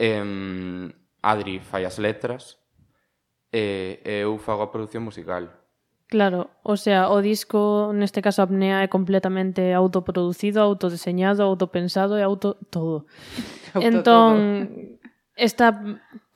Eh, 0.00 0.88
Adri 1.22 1.60
fai 1.60 1.84
as 1.84 2.00
letras 2.00 2.58
e, 3.52 4.00
e 4.02 4.24
eu 4.24 4.40
fago 4.40 4.64
a 4.64 4.72
produción 4.72 5.04
musical. 5.04 5.62
Claro, 6.12 6.50
o 6.62 6.76
sea, 6.76 7.08
o 7.08 7.24
disco, 7.24 7.92
neste 7.96 8.20
caso 8.20 8.44
Apnea, 8.44 8.84
é 8.84 8.88
completamente 8.88 9.72
autoproducido, 9.72 10.60
autodeseñado, 10.60 11.40
autopensado 11.40 12.20
e 12.20 12.22
auto 12.24 12.60
todo. 12.68 13.08
auto 13.72 13.80
entón, 13.80 14.32
todo. 14.36 15.00
Esta 15.36 15.72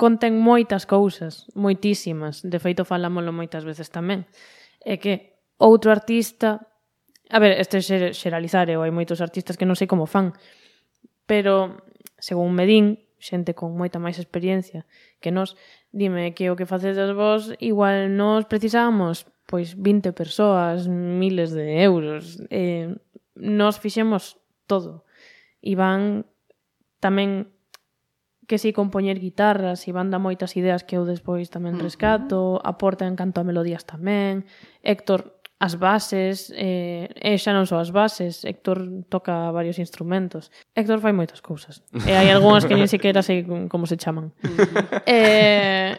contén 0.01 0.41
moitas 0.41 0.89
cousas, 0.89 1.45
moitísimas. 1.53 2.41
De 2.41 2.57
feito, 2.57 2.89
falámoslo 2.89 3.33
moitas 3.33 3.65
veces 3.65 3.93
tamén. 3.93 4.25
É 4.81 4.97
que 4.97 5.37
outro 5.61 5.93
artista... 5.93 6.65
A 7.27 7.43
ver, 7.43 7.59
este 7.59 7.83
é 7.83 8.15
xeralizar, 8.15 8.71
eu 8.71 8.87
hai 8.87 8.95
moitos 8.95 9.19
artistas 9.19 9.59
que 9.59 9.67
non 9.67 9.75
sei 9.75 9.91
como 9.91 10.07
fan, 10.07 10.31
pero, 11.27 11.83
según 12.23 12.55
me 12.55 12.71
din, 12.71 13.03
xente 13.19 13.51
con 13.51 13.75
moita 13.75 13.99
máis 13.99 14.23
experiencia 14.23 14.87
que 15.19 15.35
nós, 15.35 15.59
dime 15.91 16.39
que 16.39 16.53
o 16.53 16.55
que 16.55 16.71
facedes 16.71 17.11
vos, 17.19 17.51
igual 17.59 18.15
nos 18.15 18.47
precisábamos 18.47 19.27
pois 19.47 19.75
20 19.79 20.13
persoas, 20.13 20.89
miles 20.89 21.55
de 21.55 21.83
euros. 21.83 22.43
Eh, 22.51 22.95
nos 23.35 23.79
fixemos 23.79 24.39
todo. 24.67 25.07
Iván 25.63 26.27
tamén 26.99 27.55
que 28.47 28.59
si 28.59 28.73
compoñer 28.73 29.19
guitarras 29.19 29.85
e 29.87 29.91
banda 29.91 30.23
moitas 30.23 30.55
ideas 30.55 30.87
que 30.87 30.95
eu 30.95 31.05
despois 31.05 31.51
tamén 31.51 31.77
rescato, 31.83 32.63
aporta 32.63 33.05
en 33.05 33.19
canto 33.19 33.43
a 33.43 33.47
melodías 33.47 33.83
tamén. 33.83 34.47
Héctor 34.87 35.37
as 35.59 35.75
bases, 35.81 36.53
eh, 36.55 37.09
e 37.17 37.33
xa 37.41 37.57
non 37.57 37.65
só 37.65 37.81
as 37.81 37.89
bases, 37.89 38.45
Héctor 38.45 39.09
toca 39.09 39.49
varios 39.57 39.81
instrumentos. 39.81 40.53
Héctor 40.77 41.01
fai 41.01 41.17
moitas 41.17 41.41
cousas. 41.41 41.81
E 42.05 42.13
hai 42.13 42.29
algunhas 42.29 42.69
que 42.69 42.77
nin 42.77 42.93
sequera 42.93 43.25
sei 43.25 43.41
como 43.73 43.89
se 43.89 43.97
chaman. 43.97 44.37
eh, 45.09 45.97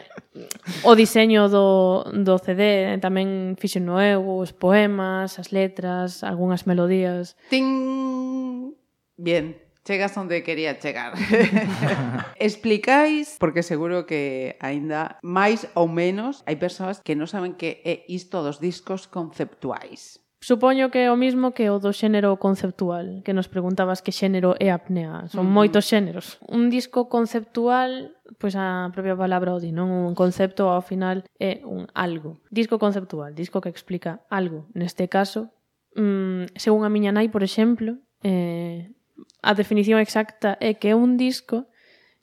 o 0.86 0.94
diseño 0.94 1.50
do, 1.50 2.06
do 2.06 2.38
CD 2.38 2.94
tamén 3.02 3.58
fixo 3.58 3.82
no 3.82 3.98
eu, 3.98 4.22
os 4.22 4.54
poemas, 4.54 5.42
as 5.42 5.50
letras, 5.50 6.22
algunhas 6.22 6.62
melodías. 6.62 7.34
Ting! 7.50 8.78
Bien 9.18 9.67
chegas 9.88 10.12
onde 10.20 10.44
quería 10.44 10.76
chegar. 10.76 11.16
Explicáis, 12.36 13.40
porque 13.40 13.64
seguro 13.64 14.04
que 14.04 14.60
aínda 14.60 15.16
máis 15.24 15.64
ou 15.72 15.88
menos 15.88 16.44
hai 16.44 16.60
persoas 16.60 17.00
que 17.00 17.16
non 17.16 17.24
saben 17.24 17.56
que 17.56 17.80
é 17.88 18.04
isto 18.04 18.44
dos 18.44 18.60
discos 18.60 19.08
conceptuais. 19.08 20.20
Supoño 20.44 20.92
que 20.92 21.08
é 21.08 21.10
o 21.10 21.16
mismo 21.16 21.50
que 21.50 21.66
o 21.72 21.80
do 21.80 21.90
xénero 21.90 22.36
conceptual, 22.36 23.24
que 23.24 23.32
nos 23.32 23.48
preguntabas 23.48 24.04
que 24.04 24.12
xénero 24.12 24.54
é 24.60 24.70
apnea. 24.70 25.26
Son 25.32 25.48
mm. 25.48 25.56
moitos 25.56 25.88
xéneros. 25.88 26.38
Un 26.46 26.68
disco 26.68 27.08
conceptual, 27.08 28.14
pois 28.38 28.54
a 28.54 28.92
propia 28.94 29.16
palabra 29.16 29.56
o 29.56 29.58
di, 29.58 29.72
non? 29.72 29.88
Un 29.90 30.14
concepto 30.14 30.68
ao 30.70 30.84
final 30.84 31.26
é 31.40 31.64
un 31.64 31.90
algo. 31.96 32.38
Disco 32.52 32.76
conceptual, 32.78 33.34
disco 33.34 33.58
que 33.64 33.72
explica 33.72 34.22
algo. 34.30 34.70
Neste 34.78 35.10
caso, 35.10 35.50
mmm, 35.98 36.54
según 36.54 36.86
a 36.86 36.92
miña 36.92 37.10
nai, 37.10 37.26
por 37.34 37.42
exemplo, 37.42 37.98
eh, 38.22 38.94
a 39.42 39.54
definición 39.54 40.00
exacta 40.00 40.58
é 40.60 40.74
que 40.74 40.90
é 40.90 40.94
un 40.94 41.16
disco 41.16 41.66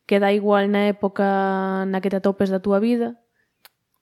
que 0.06 0.20
dá 0.20 0.32
igual 0.32 0.70
na 0.70 0.88
época 0.88 1.86
na 1.90 2.00
que 2.02 2.12
te 2.12 2.20
atopes 2.20 2.54
da 2.54 2.62
túa 2.62 2.80
vida, 2.80 3.20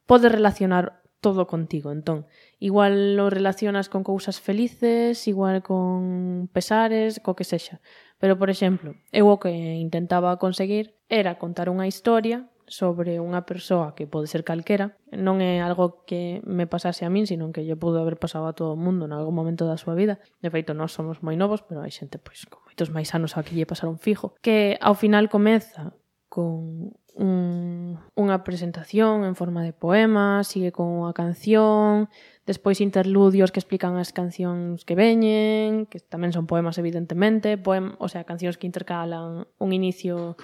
podes 0.06 0.32
relacionar 0.32 1.04
todo 1.24 1.48
contigo. 1.48 1.92
Entón, 1.92 2.28
igual 2.60 3.16
lo 3.16 3.30
relacionas 3.30 3.88
con 3.88 4.04
cousas 4.04 4.42
felices, 4.42 5.28
igual 5.28 5.64
con 5.64 6.50
pesares, 6.52 7.20
co 7.24 7.34
que 7.34 7.48
sexa. 7.48 7.80
Pero, 8.20 8.38
por 8.38 8.52
exemplo, 8.52 8.94
eu 9.10 9.26
o 9.32 9.40
que 9.40 9.50
intentaba 9.80 10.38
conseguir 10.38 11.00
era 11.08 11.40
contar 11.40 11.72
unha 11.72 11.88
historia 11.88 12.53
sobre 12.68 13.20
unha 13.20 13.44
persoa 13.44 13.94
que 13.94 14.08
pode 14.08 14.32
ser 14.32 14.48
calquera 14.48 14.96
non 15.12 15.44
é 15.44 15.60
algo 15.60 16.04
que 16.08 16.40
me 16.48 16.66
pasase 16.66 17.06
a 17.06 17.12
min, 17.14 17.28
sino 17.28 17.52
que 17.52 17.66
lle 17.66 17.78
pudo 17.78 18.00
haber 18.00 18.18
pasado 18.18 18.48
a 18.48 18.56
todo 18.56 18.74
o 18.74 18.80
mundo 18.80 19.06
en 19.06 19.14
algún 19.14 19.36
momento 19.36 19.68
da 19.68 19.78
súa 19.78 19.94
vida. 19.94 20.20
De 20.40 20.50
feito, 20.50 20.72
nós 20.74 20.96
somos 20.96 21.22
moi 21.22 21.36
novos, 21.36 21.62
pero 21.62 21.84
hai 21.84 21.94
xente 21.94 22.18
pois 22.18 22.48
con 22.48 22.64
moitos 22.66 22.90
máis 22.90 23.12
anos 23.14 23.36
a 23.36 23.44
que 23.46 23.54
lle 23.54 23.70
pasaron 23.70 24.00
fijo, 24.00 24.34
que 24.42 24.80
ao 24.82 24.96
final 24.96 25.28
comeza 25.30 25.94
con 26.34 26.98
un, 27.14 28.02
unha 28.18 28.42
presentación 28.42 29.22
en 29.22 29.38
forma 29.38 29.62
de 29.62 29.70
poema, 29.70 30.42
sigue 30.42 30.74
con 30.74 30.90
unha 30.90 31.14
canción, 31.14 32.10
despois 32.50 32.82
interludios 32.82 33.54
que 33.54 33.62
explican 33.62 34.02
as 34.02 34.10
cancións 34.10 34.82
que 34.82 34.98
veñen, 34.98 35.86
que 35.86 36.02
tamén 36.02 36.34
son 36.34 36.50
poemas 36.50 36.82
evidentemente, 36.82 37.62
poem, 37.62 37.94
o 38.02 38.10
sea, 38.10 38.26
cancións 38.26 38.58
que 38.58 38.66
intercalan 38.66 39.46
un 39.62 39.70
inicio 39.78 40.42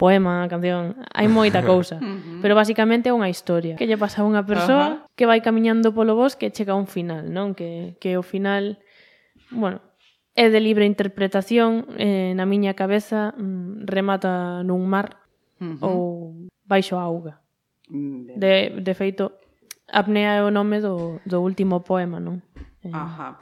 poema, 0.00 0.48
canción, 0.48 0.96
hai 1.12 1.28
moita 1.28 1.60
cousa. 1.60 2.00
Pero 2.40 2.56
basicamente 2.56 3.12
é 3.12 3.14
unha 3.14 3.28
historia 3.28 3.76
que 3.76 3.84
lle 3.84 4.00
pasa 4.00 4.24
a 4.24 4.28
unha 4.28 4.40
persoa 4.48 4.86
uh 4.88 4.92
-huh. 4.96 5.12
que 5.12 5.28
vai 5.28 5.44
camiñando 5.44 5.92
polo 5.92 6.16
bosque 6.16 6.48
e 6.48 6.54
chega 6.56 6.72
a 6.72 6.80
un 6.80 6.88
final, 6.88 7.28
non? 7.28 7.52
Que, 7.52 8.00
que 8.00 8.16
o 8.16 8.24
final, 8.24 8.80
bueno, 9.52 9.84
é 10.32 10.48
de 10.48 10.60
libre 10.64 10.88
interpretación, 10.88 11.84
eh, 12.00 12.32
na 12.32 12.48
miña 12.48 12.72
cabeza 12.72 13.36
mm, 13.36 13.84
remata 13.84 14.64
nun 14.64 14.88
mar 14.88 15.20
uh 15.60 15.76
-huh. 15.76 15.84
ou 15.84 15.98
baixo 16.64 16.96
a 16.96 17.04
auga. 17.04 17.44
De, 17.90 18.80
de 18.80 18.92
feito, 18.94 19.36
apnea 19.90 20.38
é 20.38 20.42
o 20.46 20.54
nome 20.54 20.80
do, 20.80 21.20
do 21.26 21.44
último 21.44 21.84
poema, 21.84 22.22
non? 22.22 22.40
Eh... 22.86 22.94
Ajá. 22.94 23.36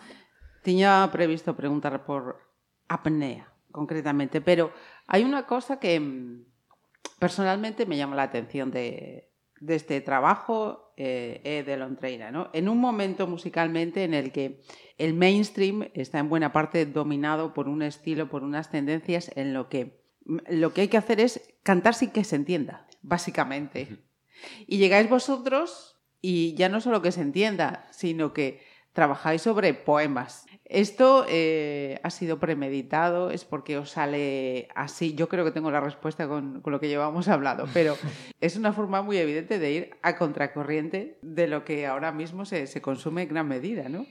Tiña 0.66 1.06
previsto 1.12 1.54
preguntar 1.54 2.02
por 2.02 2.40
apnea, 2.88 3.52
concretamente, 3.70 4.40
pero 4.40 4.72
hai 5.06 5.22
unha 5.22 5.44
cosa 5.44 5.76
que 5.76 6.00
mm, 6.00 6.47
personalmente 7.18 7.86
me 7.86 7.96
llama 7.96 8.16
la 8.16 8.24
atención 8.24 8.70
de, 8.70 9.30
de 9.60 9.74
este 9.74 10.00
trabajo 10.00 10.92
eh, 10.96 11.62
de 11.64 11.76
Lontreira, 11.76 12.30
¿no? 12.30 12.50
En 12.52 12.68
un 12.68 12.78
momento 12.78 13.26
musicalmente 13.26 14.04
en 14.04 14.14
el 14.14 14.32
que 14.32 14.62
el 14.98 15.14
mainstream 15.14 15.88
está 15.94 16.18
en 16.18 16.28
buena 16.28 16.52
parte 16.52 16.86
dominado 16.86 17.54
por 17.54 17.68
un 17.68 17.82
estilo, 17.82 18.28
por 18.28 18.42
unas 18.42 18.70
tendencias 18.70 19.30
en 19.36 19.54
lo 19.54 19.68
que 19.68 19.98
lo 20.48 20.74
que 20.74 20.82
hay 20.82 20.88
que 20.88 20.98
hacer 20.98 21.20
es 21.20 21.54
cantar 21.62 21.94
sin 21.94 22.10
que 22.10 22.24
se 22.24 22.36
entienda, 22.36 22.86
básicamente. 23.02 24.04
Y 24.66 24.78
llegáis 24.78 25.08
vosotros 25.08 25.96
y 26.20 26.54
ya 26.54 26.68
no 26.68 26.80
solo 26.80 27.00
que 27.00 27.12
se 27.12 27.22
entienda, 27.22 27.86
sino 27.90 28.32
que 28.32 28.60
trabajáis 28.92 29.42
sobre 29.42 29.72
poemas. 29.74 30.46
Esto 30.68 31.24
eh, 31.26 31.98
ha 32.02 32.10
sido 32.10 32.38
premeditado, 32.38 33.30
es 33.30 33.46
porque 33.46 33.78
os 33.78 33.90
sale 33.90 34.68
así. 34.74 35.14
Yo 35.14 35.26
creo 35.28 35.42
que 35.46 35.50
tengo 35.50 35.70
la 35.70 35.80
respuesta 35.80 36.28
con, 36.28 36.60
con, 36.60 36.72
lo 36.72 36.78
que 36.78 36.88
llevamos 36.88 37.26
hablado, 37.28 37.66
pero 37.72 37.96
es 38.40 38.56
una 38.56 38.74
forma 38.74 39.00
muy 39.00 39.16
evidente 39.16 39.58
de 39.58 39.72
ir 39.72 39.90
a 40.02 40.16
contracorriente 40.16 41.18
de 41.22 41.48
lo 41.48 41.64
que 41.64 41.86
ahora 41.86 42.12
mismo 42.12 42.44
se, 42.44 42.66
se 42.66 42.82
consume 42.82 43.22
en 43.22 43.28
gran 43.30 43.48
medida, 43.48 43.88
¿no? 43.88 44.04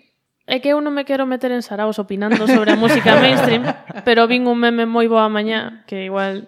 É 0.48 0.64
que 0.64 0.72
eu 0.72 0.80
non 0.80 0.96
me 0.96 1.04
quero 1.04 1.28
meter 1.28 1.52
en 1.52 1.60
saraos 1.60 2.00
opinando 2.00 2.48
sobre 2.48 2.72
a 2.72 2.80
música 2.80 3.20
mainstream, 3.22 3.68
pero 4.08 4.32
vin 4.32 4.48
un 4.48 4.56
meme 4.56 4.88
moi 4.88 5.12
boa 5.12 5.28
mañá 5.28 5.84
que 5.86 6.08
igual... 6.08 6.48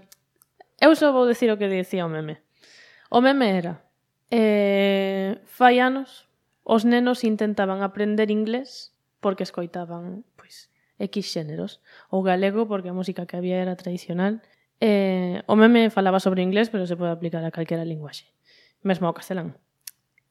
Eu 0.80 0.96
só 0.96 1.12
vou 1.12 1.28
decir 1.28 1.52
o 1.52 1.60
que 1.60 1.68
dicía 1.68 2.08
o 2.08 2.10
meme. 2.10 2.40
O 3.12 3.20
meme 3.20 3.52
era... 3.60 3.84
Eh, 4.32 5.44
fai 5.44 5.84
anos, 5.84 6.32
os 6.64 6.88
nenos 6.88 7.28
intentaban 7.28 7.84
aprender 7.84 8.32
inglés 8.32 8.96
porque 9.20 9.44
escoitaban 9.44 10.24
pois, 10.36 10.72
X 11.00 11.32
xéneros. 11.32 11.80
O 12.10 12.24
galego, 12.24 12.68
porque 12.68 12.90
a 12.90 12.98
música 12.98 13.26
que 13.26 13.38
había 13.38 13.62
era 13.62 13.76
tradicional. 13.76 14.44
Eh, 14.80 15.44
o 15.48 15.56
meme 15.56 15.90
falaba 15.92 16.20
sobre 16.20 16.44
inglés, 16.44 16.70
pero 16.70 16.88
se 16.88 16.96
pode 16.96 17.12
aplicar 17.12 17.44
a 17.44 17.52
calquera 17.52 17.84
linguaxe. 17.84 18.32
Mesmo 18.84 19.08
ao 19.08 19.16
castelán. 19.16 19.60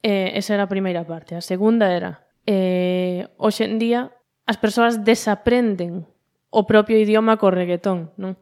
Eh, 0.01 0.37
esa 0.37 0.53
era 0.53 0.65
a 0.65 0.71
primeira 0.71 1.03
parte. 1.05 1.35
A 1.35 1.41
segunda 1.41 1.91
era... 1.93 2.25
Eh, 2.49 3.29
hoxe 3.37 3.69
en 3.69 3.77
día, 3.77 4.09
as 4.49 4.57
persoas 4.57 5.05
desaprenden 5.05 6.09
o 6.49 6.65
propio 6.65 6.97
idioma 6.97 7.37
co 7.37 7.53
reggaetón, 7.53 8.09
non? 8.17 8.41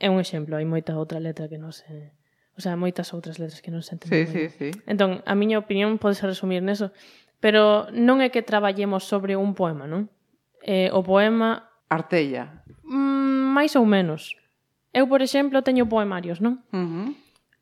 É 0.00 0.08
un 0.08 0.16
exemplo, 0.22 0.56
hai 0.56 0.64
moita 0.64 0.96
outra 0.96 1.20
letra 1.20 1.50
que 1.50 1.60
non 1.60 1.76
se... 1.76 2.16
O 2.56 2.64
sea, 2.64 2.74
moitas 2.80 3.12
outras 3.12 3.36
letras 3.36 3.60
que 3.60 3.68
non 3.68 3.84
se 3.84 4.00
entenden. 4.00 4.24
Sí, 4.32 4.48
sí, 4.48 4.72
sí. 4.72 4.80
Entón, 4.88 5.20
a 5.28 5.34
miña 5.36 5.60
opinión 5.60 6.00
pode 6.00 6.16
ser 6.16 6.32
resumir 6.32 6.64
neso. 6.64 6.90
Pero 7.38 7.86
non 7.94 8.18
é 8.18 8.34
que 8.34 8.42
traballemos 8.42 9.06
sobre 9.06 9.38
un 9.38 9.54
poema, 9.54 9.86
non? 9.86 10.10
Eh, 10.62 10.90
o 10.90 11.06
poema... 11.06 11.70
Artella. 11.88 12.66
Mm, 12.84 13.54
máis 13.54 13.78
ou 13.78 13.86
menos. 13.86 14.34
Eu, 14.92 15.06
por 15.06 15.22
exemplo, 15.22 15.62
teño 15.62 15.86
poemarios, 15.86 16.42
non? 16.42 16.66
Uh 16.74 16.84
-huh. 16.84 17.08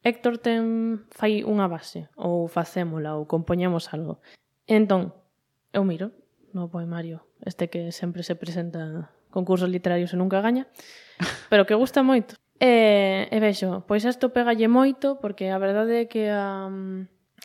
Héctor 0.06 0.38
ten 0.38 1.02
fai 1.10 1.42
unha 1.42 1.66
base, 1.66 2.06
ou 2.14 2.46
facémola, 2.46 3.18
ou 3.18 3.26
compoñemos 3.26 3.90
algo. 3.90 4.22
Entón, 4.70 5.12
eu 5.74 5.82
miro 5.82 6.14
no 6.54 6.70
poemario, 6.70 7.26
este 7.44 7.68
que 7.68 7.92
sempre 7.92 8.22
se 8.22 8.38
presenta 8.38 9.10
concursos 9.34 9.68
literarios 9.68 10.14
e 10.14 10.16
nunca 10.16 10.40
gaña, 10.40 10.70
pero 11.50 11.66
que 11.66 11.76
gusta 11.76 12.06
moito. 12.06 12.38
E, 12.56 13.28
e 13.28 13.38
vexo, 13.42 13.84
pois 13.84 14.06
isto 14.08 14.32
pegalle 14.32 14.70
moito, 14.70 15.20
porque 15.20 15.52
a 15.52 15.58
verdade 15.60 16.06
é 16.06 16.08
que 16.08 16.30
a, 16.32 16.70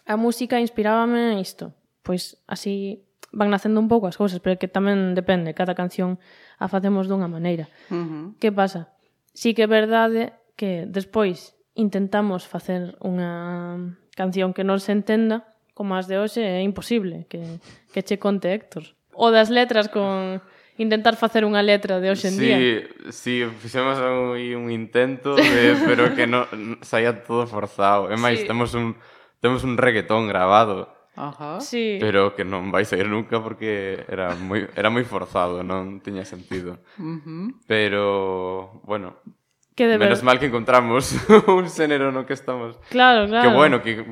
a 0.08 0.16
música 0.16 0.62
inspirábame 0.62 1.42
isto 1.42 1.76
pois 2.04 2.38
así 2.48 3.06
van 3.32 3.50
nacendo 3.50 3.80
un 3.80 3.88
pouco 3.88 4.08
as 4.08 4.20
cousas, 4.20 4.44
pero 4.44 4.60
que 4.60 4.68
tamén 4.68 5.16
depende, 5.16 5.56
cada 5.56 5.74
canción 5.74 6.20
a 6.60 6.68
facemos 6.68 7.08
dunha 7.08 7.32
maneira. 7.32 7.72
Uh 7.88 7.96
-huh. 7.96 8.26
Que 8.38 8.52
pasa? 8.52 8.92
Sí 9.32 9.56
que 9.56 9.64
é 9.64 9.70
verdade 9.72 10.36
que 10.60 10.86
despois 10.86 11.56
intentamos 11.74 12.44
facer 12.46 13.00
unha 13.00 13.96
canción 14.20 14.52
que 14.52 14.68
non 14.68 14.84
se 14.84 14.92
entenda, 14.92 15.48
como 15.72 15.96
as 15.96 16.12
de 16.12 16.20
hoxe 16.20 16.44
é 16.44 16.60
imposible 16.62 17.26
que, 17.32 17.64
que 17.96 18.04
che 18.04 18.20
conte 18.20 18.52
Héctor. 18.52 18.92
O 19.16 19.32
das 19.32 19.48
letras 19.48 19.88
con 19.88 20.44
intentar 20.76 21.16
facer 21.16 21.48
unha 21.48 21.64
letra 21.64 22.04
de 22.04 22.12
hoxe 22.12 22.28
en 22.28 22.36
sí, 22.36 22.44
día. 22.44 22.58
Sí, 23.16 23.36
fixemos 23.64 23.96
un, 24.04 24.36
un 24.36 24.68
intento, 24.68 25.40
de, 25.40 25.80
pero 25.88 26.12
que 26.12 26.28
non 26.28 26.46
saía 26.84 27.24
todo 27.24 27.48
forzado. 27.48 28.12
É 28.12 28.20
máis, 28.20 28.44
sí. 28.44 28.48
temos 28.48 28.76
un 28.76 29.00
temos 29.40 29.64
un 29.64 29.80
reggaetón 29.80 30.28
grabado 30.28 31.01
Ajá. 31.16 31.60
Sí. 31.60 31.98
Pero 32.00 32.36
que 32.36 32.48
non 32.48 32.72
vai 32.72 32.88
sair 32.88 33.08
nunca 33.08 33.44
porque 33.44 34.04
era 34.08 34.32
moi 34.40 34.68
era 34.76 34.88
moi 34.88 35.04
forzado, 35.04 35.60
non 35.62 36.00
tiña 36.00 36.24
sentido. 36.24 36.80
Uh 36.96 37.20
-huh. 37.20 37.46
Pero 37.68 38.80
bueno, 38.88 39.20
Que 39.76 39.88
de 39.88 39.98
Menos 39.98 40.20
ver... 40.20 40.26
mal 40.26 40.40
que 40.40 40.46
encontramos 40.48 41.16
un 41.48 41.70
xénero 41.72 42.12
no 42.12 42.26
que 42.28 42.34
estamos. 42.36 42.78
Claro, 42.90 43.26
claro. 43.28 43.50
Que 43.50 43.56
bueno, 43.56 43.82
que 43.82 44.04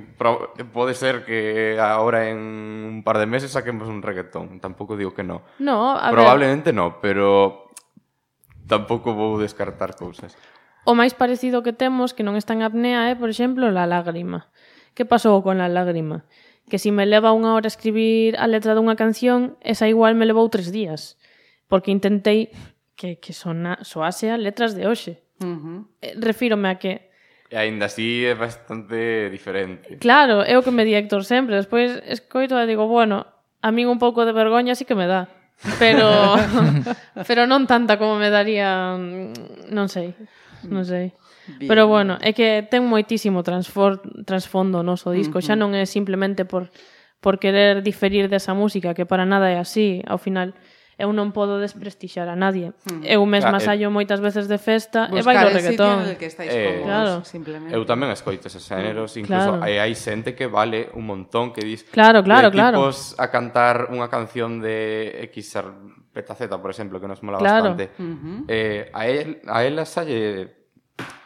pode 0.72 0.96
ser 0.96 1.26
que 1.26 1.78
ahora 1.80 2.30
en 2.30 2.40
un 2.40 3.04
par 3.04 3.20
de 3.20 3.28
meses 3.28 3.52
saquemos 3.52 3.88
un 3.88 4.02
reggaetón. 4.02 4.62
Tampouco 4.62 4.96
digo 4.96 5.14
que 5.14 5.24
no. 5.24 5.44
No, 5.60 6.00
a 6.00 6.12
Probablemente 6.12 6.72
ver... 6.72 6.76
no, 6.76 7.00
pero 7.04 7.70
tampouco 8.72 9.12
vou 9.14 9.36
descartar 9.36 10.00
cousas. 10.00 10.32
O 10.88 10.96
máis 10.96 11.12
parecido 11.12 11.60
que 11.60 11.76
temos 11.76 12.16
que 12.16 12.24
non 12.24 12.40
está 12.40 12.56
en 12.56 12.64
apnea 12.64 13.12
é, 13.12 13.20
por 13.20 13.28
exemplo, 13.28 13.68
la 13.68 13.84
lágrima. 13.84 14.48
Que 14.96 15.04
pasou 15.04 15.44
con 15.44 15.60
la 15.60 15.68
lágrima? 15.68 16.24
que 16.70 16.80
si 16.80 16.94
me 16.94 17.10
leva 17.10 17.36
unha 17.36 17.58
hora 17.58 17.68
escribir 17.68 18.38
a 18.38 18.46
letra 18.46 18.78
dunha 18.78 18.96
canción, 18.96 19.58
esa 19.60 19.90
igual 19.90 20.16
me 20.16 20.30
levou 20.30 20.48
tres 20.48 20.72
días, 20.72 21.18
porque 21.68 21.92
intentei 21.92 22.54
que, 22.96 23.20
que 23.20 23.34
sona, 23.34 23.82
soase 23.82 24.30
a 24.30 24.38
letras 24.38 24.78
de 24.78 24.86
hoxe. 24.86 25.20
Uh 25.42 25.58
-huh. 25.58 25.80
Eh, 26.00 26.14
refírome 26.16 26.70
a 26.70 26.80
que 26.80 27.10
E 27.50 27.58
ainda 27.58 27.90
así 27.90 28.22
é 28.30 28.38
bastante 28.38 29.30
diferente. 29.34 29.98
Claro, 29.98 30.46
é 30.46 30.54
o 30.54 30.62
que 30.62 30.70
me 30.70 30.86
di 30.86 30.94
Héctor 30.94 31.26
sempre. 31.26 31.58
Despois 31.58 31.98
escoito 32.06 32.54
e 32.54 32.70
digo, 32.70 32.86
bueno, 32.86 33.26
a 33.66 33.74
min 33.74 33.90
un 33.90 33.98
pouco 33.98 34.22
de 34.22 34.38
vergoña 34.38 34.78
sí 34.78 34.86
que 34.86 34.94
me 34.94 35.10
dá. 35.10 35.34
Pero 35.82 36.38
pero 37.28 37.50
non 37.50 37.66
tanta 37.66 37.98
como 37.98 38.22
me 38.22 38.30
daría, 38.30 38.94
mm, 38.94 39.74
non 39.74 39.90
sei, 39.90 40.14
non 40.70 40.86
sei. 40.86 41.12
Bien. 41.58 41.70
Pero 41.70 41.90
bueno, 41.90 42.22
é 42.22 42.36
que 42.38 42.68
ten 42.70 42.86
moitísimo 42.86 43.42
transfondo 43.42 44.76
o 44.80 44.86
noso 44.86 45.10
disco, 45.10 45.38
uh 45.38 45.42
-huh. 45.42 45.48
xa 45.48 45.56
non 45.58 45.74
é 45.74 45.90
simplemente 45.90 46.46
por 46.46 46.70
por 47.20 47.40
querer 47.40 47.84
diferir 47.84 48.32
desa 48.32 48.56
música 48.56 48.96
que 48.96 49.04
para 49.04 49.28
nada 49.28 49.52
é 49.52 49.60
así, 49.60 50.00
ao 50.08 50.18
final 50.18 50.56
eu 51.00 51.16
non 51.16 51.32
podo 51.32 51.64
desprestixar 51.64 52.28
a 52.28 52.36
nadie. 52.36 52.76
Eu 53.08 53.24
mesma 53.24 53.56
claro, 53.56 53.64
eh, 53.64 53.68
saio 53.72 53.88
eh, 53.88 53.96
moitas 53.96 54.20
veces 54.20 54.52
de 54.52 54.60
festa 54.60 55.08
e 55.08 55.24
bailo 55.24 55.48
reggaetón. 55.48 56.04
Buscar 56.04 56.20
que 56.20 56.28
estáis 56.28 56.52
eh, 56.52 56.60
cómodos, 56.60 56.84
claro. 56.92 57.14
simplemente. 57.24 57.72
Eu 57.72 57.88
tamén 57.88 58.12
escoito 58.12 58.52
esos 58.52 58.68
géneros, 58.68 59.16
incluso 59.16 59.56
claro. 59.56 59.64
hai, 59.64 59.80
hai 59.80 59.96
xente 59.96 60.36
que 60.36 60.52
vale 60.52 60.92
un 60.92 61.08
montón 61.08 61.56
que 61.56 61.64
dis 61.64 61.88
Claro, 61.88 62.20
claro, 62.20 62.52
de 62.52 62.60
claro. 62.60 62.84
Tipos 62.84 63.16
a 63.16 63.32
cantar 63.32 63.96
unha 63.96 64.12
canción 64.12 64.60
de 64.60 65.24
X 65.32 65.56
petaceta, 66.12 66.60
por 66.60 66.68
exemplo, 66.68 67.00
que 67.00 67.08
nos 67.08 67.24
mola 67.24 67.40
claro. 67.40 67.80
bastante. 67.80 67.96
Uh 67.96 68.04
-huh. 68.04 68.40
eh, 68.52 68.92
a, 68.92 69.08
el, 69.08 69.40
a 69.48 69.64
ela 69.64 69.88
salle 69.88 70.59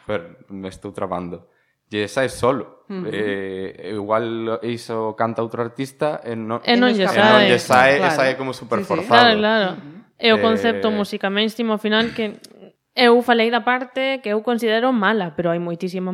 Joder, 0.06 0.46
me 0.50 0.68
estou 0.68 0.92
trabando. 0.92 1.48
E 1.90 2.02
esa 2.02 2.24
é 2.24 2.28
solo. 2.28 2.84
Uh 2.90 2.94
-huh. 2.94 3.10
eh, 3.12 3.92
igual 3.94 4.58
iso 4.62 5.14
canta 5.14 5.42
outro 5.42 5.62
artista 5.62 6.20
e 6.24 6.34
non, 6.34 6.60
e 6.64 6.74
non 6.76 6.90
lle. 6.90 7.06
E 7.06 7.22
non 7.22 7.40
lle 7.46 7.58
sae, 7.58 7.96
claro. 7.96 8.12
e 8.12 8.16
sae 8.16 8.32
como 8.36 8.52
super 8.52 8.78
sí, 8.78 8.84
sí. 8.84 8.88
forzado. 8.88 9.20
Claro, 9.20 9.38
claro. 9.38 9.70
Uh 9.72 9.78
-huh. 9.78 9.94
E 10.18 10.32
o 10.32 10.38
eh, 10.38 10.42
concepto 10.42 10.88
eh... 10.88 10.94
música 10.94 11.30
mainstream 11.30 11.70
ao 11.70 11.78
final 11.78 12.10
que 12.10 12.40
eu 12.94 13.22
falei 13.22 13.50
da 13.50 13.62
parte 13.62 14.18
que 14.22 14.30
eu 14.30 14.42
considero 14.42 14.92
mala, 14.92 15.32
pero 15.34 15.50
hai 15.50 15.58
moitísima 15.58 16.10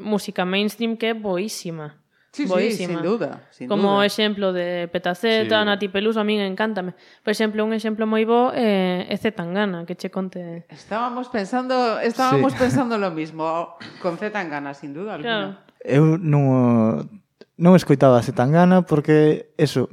música 0.00 0.44
mainstream 0.44 0.96
que 0.96 1.06
é 1.06 1.14
boísima. 1.14 1.99
Sí, 2.32 2.46
boísima. 2.46 2.88
sí, 2.88 2.94
sin 2.94 3.02
duda. 3.02 3.42
Sin 3.50 3.68
Como 3.68 3.94
duda. 3.94 4.06
exemplo 4.06 4.52
de 4.52 4.88
Petaceta, 4.88 5.60
sí. 5.60 5.66
Nati 5.66 5.88
Peluso, 5.88 6.20
a 6.20 6.24
min 6.24 6.38
encántame. 6.40 6.94
Por 7.24 7.32
exemplo, 7.32 7.64
un 7.64 7.72
exemplo 7.74 8.06
moi 8.06 8.22
bo 8.22 8.54
é 8.54 9.10
eh, 9.10 9.18
Zetangana, 9.18 9.82
que 9.82 9.98
che 9.98 10.14
conte... 10.14 10.62
Estábamos 10.70 11.26
pensando, 11.26 11.98
estábamos 11.98 12.54
sí. 12.54 12.58
pensando 12.62 12.98
lo 12.98 13.10
mismo 13.10 13.74
con 13.98 14.14
Z 14.16 14.30
sin 14.78 14.94
dúda 14.94 15.18
alguna. 15.18 15.26
Claro. 15.26 15.48
Eu 15.82 16.18
non 16.22 17.10
non 17.58 17.74
escoitaba 17.74 18.22
Z 18.22 18.38
Tangana 18.38 18.86
porque 18.86 19.50
eso, 19.58 19.90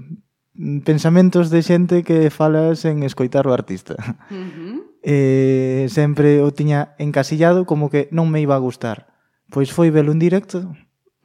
pensamentos 0.86 1.50
de 1.50 1.66
xente 1.66 2.06
que 2.06 2.30
fala 2.30 2.78
sen 2.78 3.02
escoitar 3.02 3.50
o 3.50 3.52
artista. 3.52 3.98
Uh 4.30 4.46
-huh. 4.54 4.78
eh, 5.02 5.90
sempre 5.90 6.46
o 6.46 6.54
tiña 6.54 6.94
encasillado 7.02 7.66
como 7.66 7.90
que 7.90 8.14
non 8.14 8.30
me 8.30 8.46
iba 8.46 8.54
a 8.54 8.62
gustar. 8.62 9.10
Pois 9.50 9.74
foi 9.74 9.90
velo 9.90 10.14
en 10.14 10.22
directo 10.22 10.70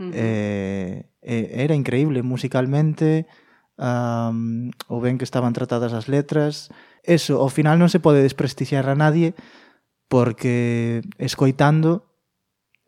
-huh. 0.08 0.16
eh, 0.16 1.06
eh, 1.22 1.46
era 1.62 1.74
increíble 1.74 2.22
musicalmente, 2.22 3.26
um, 3.78 4.70
o 4.88 5.00
ben 5.00 5.18
que 5.18 5.28
estaban 5.28 5.52
tratadas 5.52 5.92
as 5.92 6.08
letras. 6.08 6.70
Eso, 7.02 7.38
ao 7.42 7.50
final 7.50 7.78
non 7.78 7.90
se 7.90 8.02
pode 8.02 8.22
desprestixiar 8.22 8.90
a 8.90 8.98
nadie 8.98 9.34
porque 10.10 11.00
escoitando 11.18 12.10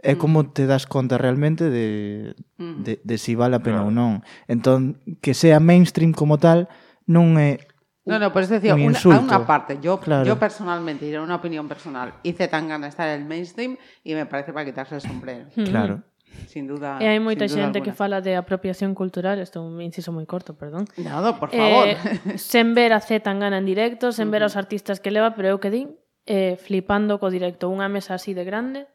é 0.05 0.21
como 0.21 0.45
te 0.53 0.69
das 0.69 0.85
conta 0.85 1.17
realmente 1.17 1.73
de, 1.73 2.37
de, 2.61 3.01
de 3.01 3.17
si 3.17 3.33
vale 3.33 3.57
a 3.57 3.65
pena 3.65 3.81
claro. 3.81 3.89
ou 3.89 3.97
non. 3.97 4.13
Entón, 4.45 5.01
que 5.25 5.33
sea 5.33 5.65
mainstream 5.65 6.13
como 6.13 6.37
tal, 6.37 6.69
non 7.09 7.41
é 7.41 7.65
No, 8.05 8.19
no, 8.19 8.33
por 8.37 8.43
eso 8.45 8.53
decía, 8.53 8.75
un 8.75 8.83
una, 8.83 8.99
a 9.01 9.19
una 9.19 9.47
parte. 9.47 9.79
Yo, 9.81 9.99
claro. 9.99 10.29
yo 10.29 10.39
personalmente, 10.39 11.07
y 11.07 11.09
era 11.09 11.23
una 11.23 11.37
opinión 11.37 11.67
personal, 11.69 12.13
hice 12.23 12.49
tan 12.49 12.69
gana 12.69 12.89
estar 12.89 13.09
en 13.09 13.23
el 13.23 13.27
mainstream 13.27 13.79
y 14.05 14.13
me 14.13 14.27
parece 14.27 14.53
para 14.53 14.67
quitarse 14.67 14.97
el 14.97 15.01
sombrero. 15.01 15.49
Claro. 15.65 16.03
Sin 16.47 16.67
duda. 16.67 16.99
Eh, 17.01 17.07
e 17.07 17.15
hai 17.15 17.21
moita 17.21 17.47
xente 17.51 17.83
que 17.83 17.93
fala 17.93 18.23
de 18.23 18.39
apropiación 18.39 18.95
cultural, 18.95 19.43
isto 19.43 19.59
é 19.59 19.63
un 19.63 19.79
inciso 19.83 20.15
moi 20.15 20.27
corto, 20.27 20.55
perdón. 20.55 20.87
Nada, 21.01 21.39
por 21.39 21.51
favor. 21.51 21.87
Eh, 21.91 21.99
sen 22.39 22.75
ver 22.79 22.95
a 22.95 23.01
Z 23.03 23.23
Tangana 23.23 23.59
en 23.59 23.67
directo, 23.67 24.15
sen 24.15 24.31
ver 24.31 24.47
aos 24.47 24.55
artistas 24.55 25.03
que 25.03 25.11
leva, 25.11 25.35
pero 25.35 25.51
eu 25.51 25.59
que 25.59 25.71
din, 25.71 25.99
eh, 26.27 26.57
flipando 26.61 27.19
co 27.19 27.29
directo, 27.31 27.71
unha 27.71 27.91
mesa 27.91 28.15
así 28.17 28.33
de 28.33 28.47
grande, 28.47 28.87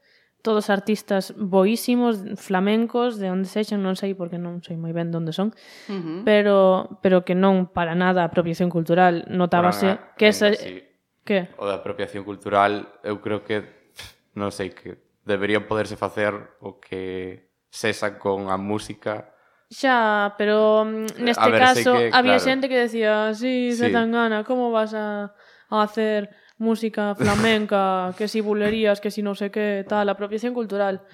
todos 0.42 0.70
artistas 0.70 1.34
boísimos, 1.36 2.24
flamencos, 2.36 3.20
de 3.20 3.30
onde 3.30 3.48
sexan, 3.50 3.84
non 3.84 4.00
sei 4.00 4.16
porque 4.16 4.40
non 4.40 4.64
sei 4.64 4.80
moi 4.80 4.96
ben 4.96 5.12
onde 5.12 5.36
son, 5.36 5.52
uh 5.52 6.00
-huh. 6.00 6.20
pero 6.24 7.00
pero 7.04 7.28
que 7.28 7.36
non 7.36 7.68
para 7.68 7.92
nada 7.92 8.24
apropiación 8.24 8.72
cultural 8.72 9.28
notábase 9.28 10.00
que 10.16 10.32
esa 10.32 10.56
sí. 10.56 10.80
que 11.28 11.52
o 11.60 11.68
da 11.68 11.84
apropiación 11.84 12.24
cultural 12.24 12.88
eu 13.04 13.20
creo 13.20 13.44
que 13.44 13.68
non 14.40 14.56
sei 14.56 14.72
que 14.72 15.09
deberían 15.30 15.70
poderse 15.70 15.96
facer 15.96 16.58
o 16.60 16.82
que 16.82 17.54
cesa 17.70 18.18
con 18.18 18.50
a 18.50 18.58
música 18.58 19.38
Xa, 19.70 20.34
pero 20.34 20.82
mm, 20.82 21.22
neste 21.22 21.46
a 21.46 21.50
ver, 21.54 21.62
caso 21.62 21.94
que, 21.94 22.10
había 22.10 22.42
claro. 22.42 22.48
xente 22.50 22.66
que 22.66 22.90
decía 22.90 23.38
sí, 23.38 23.70
sí. 23.70 23.78
Zetangana, 23.78 24.42
como 24.44 24.74
vas 24.74 24.98
a, 24.98 25.38
a 25.70 25.78
hacer 25.86 26.34
música 26.58 27.14
flamenca, 27.22 28.12
que 28.18 28.28
si 28.28 28.42
bulerías, 28.42 28.98
que 28.98 29.14
si 29.14 29.22
non 29.22 29.38
sei 29.38 29.54
que, 29.54 29.86
tal, 29.86 30.10
apropiación 30.10 30.58
cultural. 30.58 31.06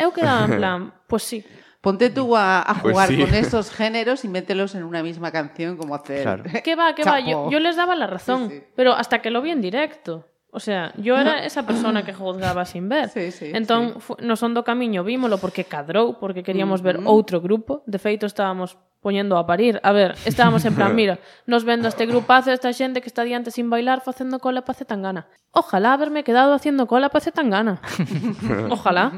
Eu 0.00 0.16
quedaba 0.16 0.48
en 0.48 0.56
plan, 0.60 0.78
pois 1.04 1.20
pues 1.20 1.22
sí. 1.28 1.38
Ponte 1.80 2.08
tú 2.08 2.36
a, 2.36 2.60
a 2.60 2.74
jugar 2.76 3.08
pues 3.08 3.16
sí. 3.16 3.24
con 3.24 3.32
esos 3.32 3.72
géneros 3.72 4.24
y 4.24 4.28
mételos 4.28 4.74
en 4.74 4.84
una 4.84 5.02
misma 5.02 5.32
canción 5.32 5.76
como 5.76 5.94
hacer. 5.94 6.22
Claro. 6.24 6.44
¿Qué 6.64 6.76
va, 6.76 6.94
qué 6.94 7.04
va? 7.04 7.20
Yo, 7.20 7.50
yo 7.50 7.58
les 7.58 7.76
daba 7.76 7.96
la 7.96 8.06
razón, 8.06 8.48
sí, 8.48 8.60
sí. 8.60 8.64
pero 8.76 8.92
hasta 8.92 9.20
que 9.20 9.30
lo 9.30 9.40
vi 9.40 9.50
en 9.50 9.60
directo. 9.60 10.28
O 10.52 10.58
sea, 10.58 10.92
yo 10.96 11.16
era 11.16 11.36
no. 11.36 11.42
esa 11.42 11.64
persona 11.64 12.04
que 12.04 12.12
juzgaba 12.12 12.64
sin 12.64 12.88
ver. 12.88 13.08
Sí, 13.08 13.30
sí, 13.30 13.50
entón, 13.54 13.94
sí. 14.00 14.14
no 14.20 14.34
son 14.34 14.54
do 14.54 14.64
camiño 14.64 15.04
vímolo 15.04 15.38
porque 15.38 15.64
cadrou, 15.64 16.18
porque 16.18 16.42
queríamos 16.42 16.82
ver 16.82 16.98
mm-hmm. 16.98 17.06
outro 17.06 17.38
grupo. 17.40 17.86
De 17.86 18.02
feito, 18.02 18.26
estábamos 18.26 18.74
poñendo 19.00 19.38
a 19.38 19.46
parir. 19.46 19.80
A 19.82 19.92
ver, 19.92 20.14
estábamos 20.26 20.64
en 20.64 20.74
plan, 20.74 20.94
mira, 20.94 21.18
nos 21.46 21.64
vendo 21.64 21.88
este 21.88 22.04
grupazo, 22.04 22.50
esta 22.50 22.72
xente 22.72 23.00
que 23.00 23.06
está 23.06 23.22
diante 23.22 23.50
sin 23.50 23.70
bailar 23.70 24.02
facendo 24.02 24.38
cola 24.38 24.66
pa 24.66 24.74
Zetangana. 24.74 25.30
Ojalá 25.52 25.94
haberme 25.94 26.24
quedado 26.24 26.52
haciendo 26.52 26.86
cola 26.86 27.08
pa 27.08 27.20
Zetangana. 27.20 27.80
Ojalá. 28.70 29.12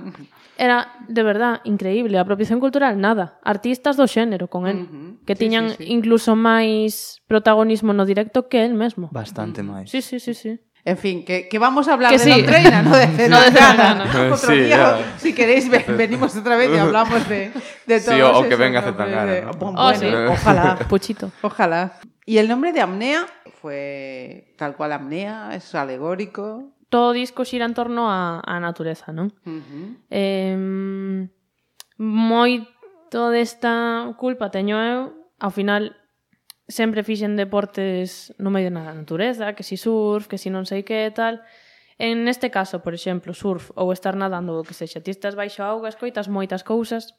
Era, 0.59 0.92
de 1.09 1.23
verdad, 1.23 1.61
increíble. 1.64 2.18
A 2.18 2.23
Apropiación 2.23 2.61
cultural, 2.61 3.01
nada. 3.01 3.40
Artistas 3.42 3.97
do 3.97 4.07
xénero 4.07 4.53
con 4.53 4.68
él. 4.68 4.85
Uh 4.85 4.87
-huh. 4.87 5.25
Que 5.25 5.35
sí, 5.35 5.49
tiñan 5.49 5.71
sí, 5.71 5.77
sí. 5.81 5.85
incluso 5.90 6.37
máis 6.37 7.25
protagonismo 7.27 7.97
no 7.97 8.05
directo 8.05 8.53
que 8.53 8.62
él 8.64 8.77
mesmo. 8.77 9.09
Bastante 9.11 9.64
mm-hmm. 9.64 9.73
máis. 9.73 9.90
Sí, 9.90 10.05
sí, 10.05 10.21
sí, 10.21 10.37
sí. 10.37 10.61
En 10.85 10.97
fin, 10.99 11.25
que, 11.25 11.49
que 11.49 11.59
vamos 11.61 11.87
a 11.87 11.92
hablar 11.95 12.11
que 12.11 12.18
de 12.18 12.25
sí. 12.25 12.42
treina, 12.42 12.83
no 12.83 12.97
de 12.97 13.07
Zetangana. 13.16 14.05
No 14.05 14.14
no. 14.14 14.25
Eh, 14.25 14.33
Otro 14.33 14.51
sí, 14.51 14.59
día, 14.59 14.77
ya. 14.99 15.18
si 15.18 15.33
queréis, 15.33 15.68
ven, 15.71 15.85
venimos 15.97 16.37
otra 16.37 16.57
vez 16.57 16.71
y 16.75 16.79
hablamos 16.79 17.29
de, 17.29 17.53
de 17.87 18.01
todo 18.01 18.14
Sí, 18.16 18.21
o, 18.21 18.38
o 18.40 18.49
que 18.49 18.57
venga 18.57 18.83
Zetangana. 18.83 19.33
De... 19.33 19.42
¿no? 19.42 19.51
Oh, 19.53 19.57
bueno, 19.59 19.79
oh, 19.81 19.95
sí. 19.95 20.07
Eh. 20.07 20.27
Ojalá. 20.27 20.77
Puchito. 20.88 21.31
Ojalá. 21.42 22.01
Y 22.27 22.38
el 22.38 22.49
nombre 22.49 22.73
de 22.73 22.81
Amnea 22.81 23.27
fue 23.61 24.55
tal 24.59 24.75
cual 24.75 24.92
Amnea, 24.92 25.51
es 25.55 25.73
alegórico. 25.75 26.71
Todo 26.88 27.12
disco 27.12 27.45
xira 27.45 27.64
en 27.64 27.75
torno 27.75 28.11
a, 28.11 28.42
a 28.45 28.59
natureza, 28.61 29.12
non? 29.12 29.33
Uh 29.47 29.62
-huh. 29.62 29.97
eh, 30.11 31.29
moito 31.97 33.31
desta 33.31 34.12
culpa 34.18 34.51
teño 34.51 34.77
eu, 34.77 35.14
ao 35.38 35.51
final 35.51 35.95
sempre 36.73 37.05
fixen 37.05 37.37
deportes 37.37 38.33
no 38.41 38.49
medio 38.49 38.73
da 38.73 38.97
natureza, 38.97 39.53
que 39.53 39.63
si 39.63 39.77
surf, 39.77 40.27
que 40.27 40.41
si 40.41 40.49
non 40.49 40.65
sei 40.65 40.83
que 40.83 41.07
e 41.07 41.13
tal. 41.13 41.45
En 42.01 42.27
este 42.27 42.51
caso, 42.51 42.81
por 42.81 42.97
exemplo, 42.97 43.37
surf 43.37 43.71
ou 43.77 43.93
estar 43.93 44.17
nadando 44.17 44.57
ou 44.57 44.67
que 44.67 44.75
sexa, 44.75 45.05
ti 45.05 45.13
estás 45.13 45.37
baixo 45.37 45.63
a 45.63 45.71
auga, 45.71 45.93
escoitas 45.93 46.27
moitas 46.27 46.65
cousas 46.65 47.15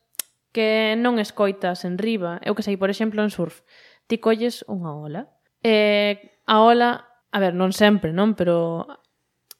que 0.51 0.97
non 0.97 1.21
escoitas 1.21 1.85
en 1.85 1.95
riba. 2.01 2.41
Eu 2.43 2.57
que 2.57 2.65
sei, 2.65 2.75
por 2.75 2.89
exemplo, 2.89 3.21
en 3.21 3.31
surf, 3.31 3.61
ti 4.09 4.17
colles 4.19 4.65
unha 4.67 4.91
ola. 4.91 5.21
E 5.63 6.19
a 6.49 6.59
ola, 6.59 7.07
a 7.31 7.37
ver, 7.39 7.53
non 7.55 7.71
sempre, 7.71 8.11
non? 8.11 8.35
Pero 8.35 8.85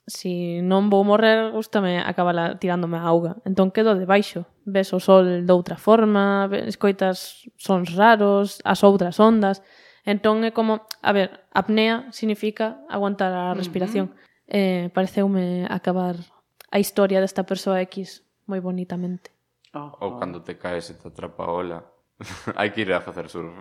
si 0.04 0.60
non 0.60 0.92
vou 0.92 1.08
morrer, 1.08 1.56
gustame 1.56 2.04
acabala 2.04 2.60
tirándome 2.60 3.00
a 3.00 3.08
auga. 3.08 3.40
Entón 3.48 3.72
quedo 3.72 3.96
debaixo. 3.96 4.44
Ves 4.68 4.92
o 4.92 5.00
sol 5.00 5.48
de 5.48 5.54
outra 5.54 5.80
forma, 5.80 6.52
escoitas 6.68 7.48
sons 7.56 7.96
raros, 7.96 8.60
as 8.68 8.84
outras 8.84 9.16
ondas. 9.24 9.64
Entón 10.04 10.44
é 10.44 10.52
como, 10.52 10.84
a 11.00 11.12
ver, 11.16 11.48
apnea 11.56 12.12
significa 12.12 12.84
aguantar 12.92 13.32
a 13.32 13.56
respiración. 13.56 14.12
Uh 14.12 14.14
-huh. 14.14 14.32
eh, 14.48 14.86
pareceume 14.92 15.64
acabar 15.72 16.20
a 16.68 16.78
historia 16.80 17.24
desta 17.24 17.48
persoa 17.48 17.80
X 17.88 18.24
moi 18.46 18.60
bonitamente. 18.60 19.32
Oh, 19.74 19.90
oh. 20.00 20.06
Ou 20.06 20.12
cando 20.20 20.44
te 20.44 20.60
caes 20.60 20.92
e 20.92 21.00
te 21.00 21.08
atrapa 21.08 21.48
a 21.48 21.52
ola. 21.52 21.80
Hai 22.60 22.70
que 22.72 22.82
ir 22.82 22.94
a 22.94 23.02
facer 23.02 23.30
surf. 23.30 23.52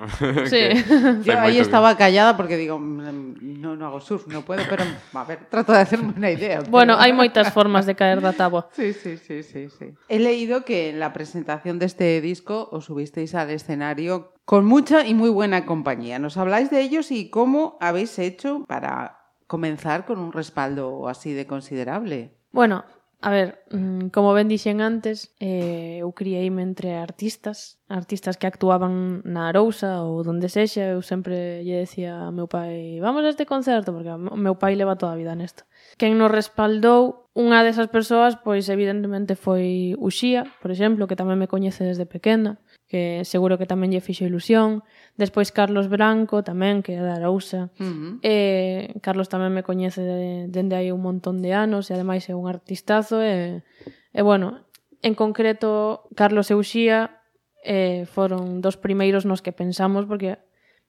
Sí. 0.50 0.68
Yo 1.24 1.38
aí 1.38 1.58
estaba 1.58 1.96
callada 1.96 2.36
porque 2.36 2.56
digo, 2.56 2.78
mm, 2.78 3.60
no, 3.60 3.76
no 3.76 3.86
hago 3.86 4.00
surf, 4.00 4.26
no 4.28 4.42
puedo, 4.42 4.62
pero 4.68 4.84
a 4.84 5.24
ver, 5.24 5.46
trato 5.48 5.72
de 5.72 5.80
hacerme 5.80 6.12
unha 6.12 6.30
idea. 6.30 6.60
Pero... 6.60 6.70
Bueno, 6.70 6.98
hai 6.98 7.14
moitas 7.16 7.48
formas 7.54 7.86
de 7.88 7.94
caer 7.96 8.20
da 8.20 8.34
táboa. 8.34 8.68
Sí, 8.74 8.92
sí, 8.92 9.16
sí, 9.16 9.42
sí, 9.42 9.70
sí. 9.70 9.94
He 10.08 10.18
leído 10.20 10.64
que 10.66 10.90
en 10.90 11.00
la 11.00 11.12
presentación 11.16 11.78
deste 11.78 12.20
disco 12.20 12.68
os 12.68 12.90
subisteis 12.90 13.32
al 13.32 13.48
escenario 13.48 14.31
con 14.44 14.64
mucha 14.64 15.06
y 15.06 15.14
muy 15.14 15.30
buena 15.30 15.66
compañía. 15.66 16.18
Nos 16.18 16.36
habláis 16.36 16.70
de 16.70 16.80
ellos 16.80 17.10
y 17.10 17.30
cómo 17.30 17.76
habéis 17.80 18.18
hecho 18.18 18.64
para 18.66 19.18
comenzar 19.46 20.04
con 20.04 20.18
un 20.18 20.32
respaldo 20.32 21.08
así 21.08 21.32
de 21.32 21.46
considerable. 21.46 22.38
Bueno, 22.52 22.84
a 23.24 23.30
ver, 23.30 23.62
mm, 23.70 24.08
como 24.08 24.34
ben 24.34 24.50
dixen 24.50 24.82
antes, 24.82 25.30
eh, 25.38 26.02
eu 26.02 26.10
criei-me 26.10 26.58
entre 26.58 26.98
artistas, 26.98 27.78
artistas 27.86 28.34
que 28.34 28.50
actuaban 28.50 29.22
na 29.22 29.46
Arousa 29.46 30.02
ou 30.02 30.26
donde 30.26 30.50
sexa, 30.50 30.98
eu 30.98 31.06
sempre 31.06 31.62
lle 31.62 31.86
decía 31.86 32.26
a 32.26 32.34
meu 32.34 32.50
pai, 32.50 32.98
vamos 32.98 33.22
a 33.22 33.30
este 33.30 33.46
concerto, 33.46 33.94
porque 33.94 34.10
o 34.10 34.34
meu 34.34 34.58
pai 34.58 34.74
leva 34.74 34.98
toda 34.98 35.14
a 35.14 35.20
vida 35.22 35.38
nesto. 35.38 35.62
Quen 36.02 36.18
nos 36.18 36.34
respaldou 36.34 37.30
unha 37.38 37.62
desas 37.62 37.86
persoas, 37.86 38.34
pois 38.34 38.66
evidentemente 38.66 39.38
foi 39.38 39.94
Uxía, 40.02 40.42
por 40.58 40.74
exemplo, 40.74 41.06
que 41.06 41.14
tamén 41.14 41.38
me 41.38 41.46
coñece 41.46 41.86
desde 41.86 42.10
pequena 42.10 42.58
que 42.92 43.24
seguro 43.24 43.56
que 43.56 43.64
tamén 43.64 43.88
lle 43.88 44.04
fixo 44.04 44.28
ilusión. 44.28 44.84
Despois 45.16 45.48
Carlos 45.48 45.88
Branco 45.88 46.44
tamén, 46.44 46.84
que 46.84 46.92
é 46.92 47.00
da 47.00 47.16
Arousa. 47.16 47.72
Uh 47.80 47.88
-huh. 47.88 48.12
eh, 48.20 48.92
Carlos 49.00 49.32
tamén 49.32 49.56
me 49.56 49.64
coñece 49.64 50.04
de, 50.04 50.52
dende 50.52 50.76
hai 50.76 50.92
un 50.92 51.00
montón 51.00 51.40
de 51.40 51.56
anos 51.56 51.88
e 51.88 51.96
ademais 51.96 52.28
é 52.28 52.36
un 52.36 52.44
artistazo 52.52 53.24
e, 53.24 53.64
e 54.12 54.20
bueno, 54.20 54.68
en 55.00 55.16
concreto 55.16 56.04
Carlos 56.12 56.52
e 56.52 56.54
Uxía 56.60 57.24
eh, 57.64 58.04
foron 58.04 58.60
dos 58.60 58.76
primeiros 58.76 59.24
nos 59.24 59.40
que 59.40 59.56
pensamos 59.56 60.04
porque 60.04 60.36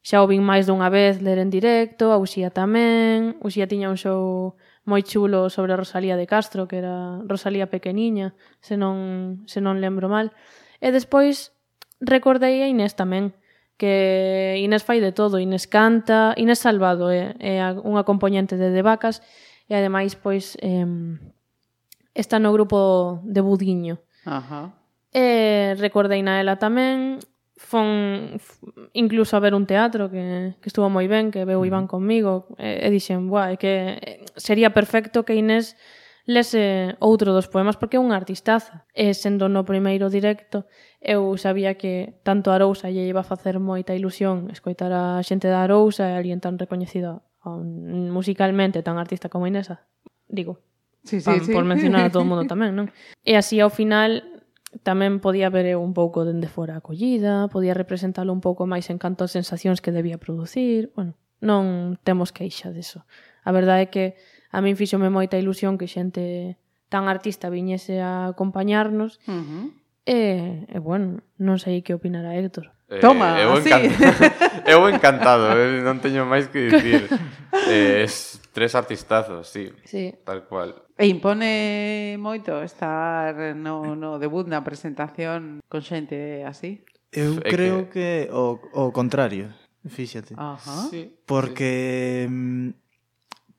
xa 0.03 0.19
o 0.19 0.27
vin 0.27 0.43
máis 0.43 0.67
dunha 0.67 0.91
vez 0.91 1.23
ler 1.23 1.39
en 1.39 1.47
directo, 1.47 2.11
a 2.11 2.19
Uxía 2.19 2.51
tamén, 2.51 3.39
Uxía 3.39 3.71
tiña 3.71 3.87
un 3.87 3.95
show 3.95 4.59
moi 4.83 5.07
chulo 5.07 5.47
sobre 5.47 5.71
a 5.71 5.79
Rosalía 5.79 6.19
de 6.19 6.27
Castro, 6.27 6.67
que 6.67 6.83
era 6.83 7.23
Rosalía 7.23 7.71
pequeniña, 7.71 8.35
se 8.59 8.75
non, 8.75 9.47
se 9.47 9.63
non 9.63 9.79
lembro 9.79 10.11
mal. 10.11 10.35
E 10.83 10.91
despois 10.91 11.52
recordei 12.03 12.61
a 12.61 12.67
Inés 12.67 12.93
tamén, 12.99 13.31
que 13.79 14.59
Inés 14.59 14.83
fai 14.83 14.99
de 14.99 15.15
todo, 15.15 15.39
Inés 15.39 15.65
canta, 15.65 16.35
Inés 16.37 16.59
Salvado 16.59 17.09
é, 17.09 17.33
é 17.39 17.57
unha 17.81 18.03
componente 18.03 18.59
de 18.59 18.69
De 18.69 18.83
Vacas 18.83 19.23
e 19.65 19.73
ademais 19.73 20.13
pois 20.19 20.59
eh, 20.61 20.85
está 22.13 22.37
no 22.37 22.53
grupo 22.53 23.19
de 23.23 23.41
Budiño. 23.41 23.97
Ajá. 24.27 24.75
E 25.13 25.73
recordei 25.79 26.21
na 26.21 26.37
ela 26.37 26.61
tamén 26.61 27.23
fon 27.57 28.37
incluso 28.93 29.37
a 29.37 29.43
ver 29.43 29.55
un 29.55 29.65
teatro 29.65 30.09
que, 30.11 30.57
que 30.59 30.69
estuvo 30.69 30.89
moi 30.89 31.07
ben, 31.07 31.31
que 31.31 31.47
veu 31.47 31.65
Iván 31.65 31.87
conmigo, 31.87 32.51
e, 32.59 32.83
e 32.85 32.87
dixen, 32.91 33.31
buah, 33.31 33.53
é 33.53 33.57
que 33.57 33.73
sería 34.35 34.75
perfecto 34.75 35.23
que 35.23 35.37
Inés 35.37 35.79
lese 36.25 36.95
outro 37.03 37.35
dos 37.35 37.51
poemas 37.51 37.75
porque 37.75 37.99
é 37.99 38.03
unha 38.03 38.15
artistaza. 38.15 38.87
E 38.95 39.11
sendo 39.13 39.51
no 39.51 39.67
primeiro 39.67 40.07
directo, 40.07 40.65
eu 41.03 41.35
sabía 41.35 41.75
que 41.75 42.15
tanto 42.23 42.49
a 42.49 42.55
Arousa 42.55 42.87
lle 42.87 43.03
iba 43.03 43.21
a 43.21 43.27
facer 43.27 43.59
moita 43.59 43.91
ilusión 43.91 44.47
escoitar 44.47 44.95
a 44.95 45.19
xente 45.19 45.51
da 45.51 45.67
Arousa 45.67 46.07
e 46.07 46.15
alguén 46.15 46.39
tan 46.39 46.55
recoñecido 46.55 47.27
musicalmente, 47.43 48.87
tan 48.87 48.95
artista 48.95 49.27
como 49.27 49.43
Inesa. 49.43 49.83
Digo, 50.31 50.63
sí, 51.03 51.19
sí, 51.19 51.27
pa, 51.27 51.35
sí. 51.43 51.51
por 51.51 51.67
mencionar 51.67 52.07
a 52.07 52.09
todo 52.09 52.23
o 52.23 52.29
mundo 52.31 52.47
tamén, 52.53 52.71
non? 52.71 52.87
E 53.27 53.35
así 53.35 53.59
ao 53.59 53.67
final 53.67 54.23
tamén 54.87 55.19
podía 55.19 55.51
ver 55.51 55.75
un 55.75 55.91
pouco 55.91 56.23
dende 56.23 56.47
fora 56.47 56.73
a 56.73 56.81
acollida, 56.81 57.51
podía 57.51 57.75
representalo 57.75 58.31
un 58.31 58.39
pouco 58.39 58.63
máis 58.63 58.87
en 58.87 58.97
canto 58.97 59.27
as 59.27 59.35
sensacións 59.35 59.83
que 59.83 59.91
debía 59.91 60.17
producir, 60.17 60.95
bueno, 60.95 61.19
non 61.43 61.99
temos 62.07 62.31
queixa 62.31 62.71
deso. 62.71 63.03
A 63.43 63.51
verdade 63.51 63.85
é 63.85 63.91
que 63.91 64.05
a 64.55 64.63
min 64.63 64.79
fixome 64.79 65.11
moita 65.11 65.35
ilusión 65.35 65.75
que 65.75 65.91
xente 65.91 66.55
tan 66.87 67.11
artista 67.11 67.51
viñese 67.51 67.99
a 67.99 68.31
acompañarnos 68.31 69.19
uh 69.27 69.43
-huh. 69.43 69.65
E, 70.05 70.67
e 70.67 70.77
bueno, 70.83 71.23
non 71.39 71.55
sei 71.55 71.79
que 71.79 71.95
opinará 71.95 72.35
Héctor. 72.35 72.75
Eh, 72.91 72.99
Toma, 72.99 73.39
eu, 73.39 73.55
así. 73.55 73.71
Encantado, 73.71 74.19
eu 74.73 74.81
encantado, 74.91 75.43
eh, 75.55 75.79
non 75.79 76.03
teño 76.03 76.27
máis 76.27 76.51
que 76.51 76.67
dicir. 76.67 77.07
eh, 77.71 78.03
es 78.03 78.43
tres 78.51 78.75
artistazos, 78.75 79.47
sí, 79.47 79.71
sí, 79.87 80.11
tal 80.27 80.43
cual. 80.43 80.75
E 80.99 81.07
impone 81.07 82.19
moito 82.19 82.59
estar 82.59 83.55
no, 83.55 83.95
no 83.95 84.19
debut 84.19 84.45
na 84.51 84.59
presentación 84.67 85.63
con 85.71 85.79
xente 85.79 86.43
así. 86.43 86.83
Eu 87.15 87.39
é 87.39 87.47
creo 87.47 87.87
que, 87.87 88.27
que 88.27 88.35
o, 88.35 88.59
o 88.75 88.91
contrario, 88.91 89.55
fíxate. 89.87 90.35
Ajá. 90.35 90.91
Sí, 90.91 91.15
porque... 91.23 92.27
Sí 92.27 92.31
mm, 92.31 92.83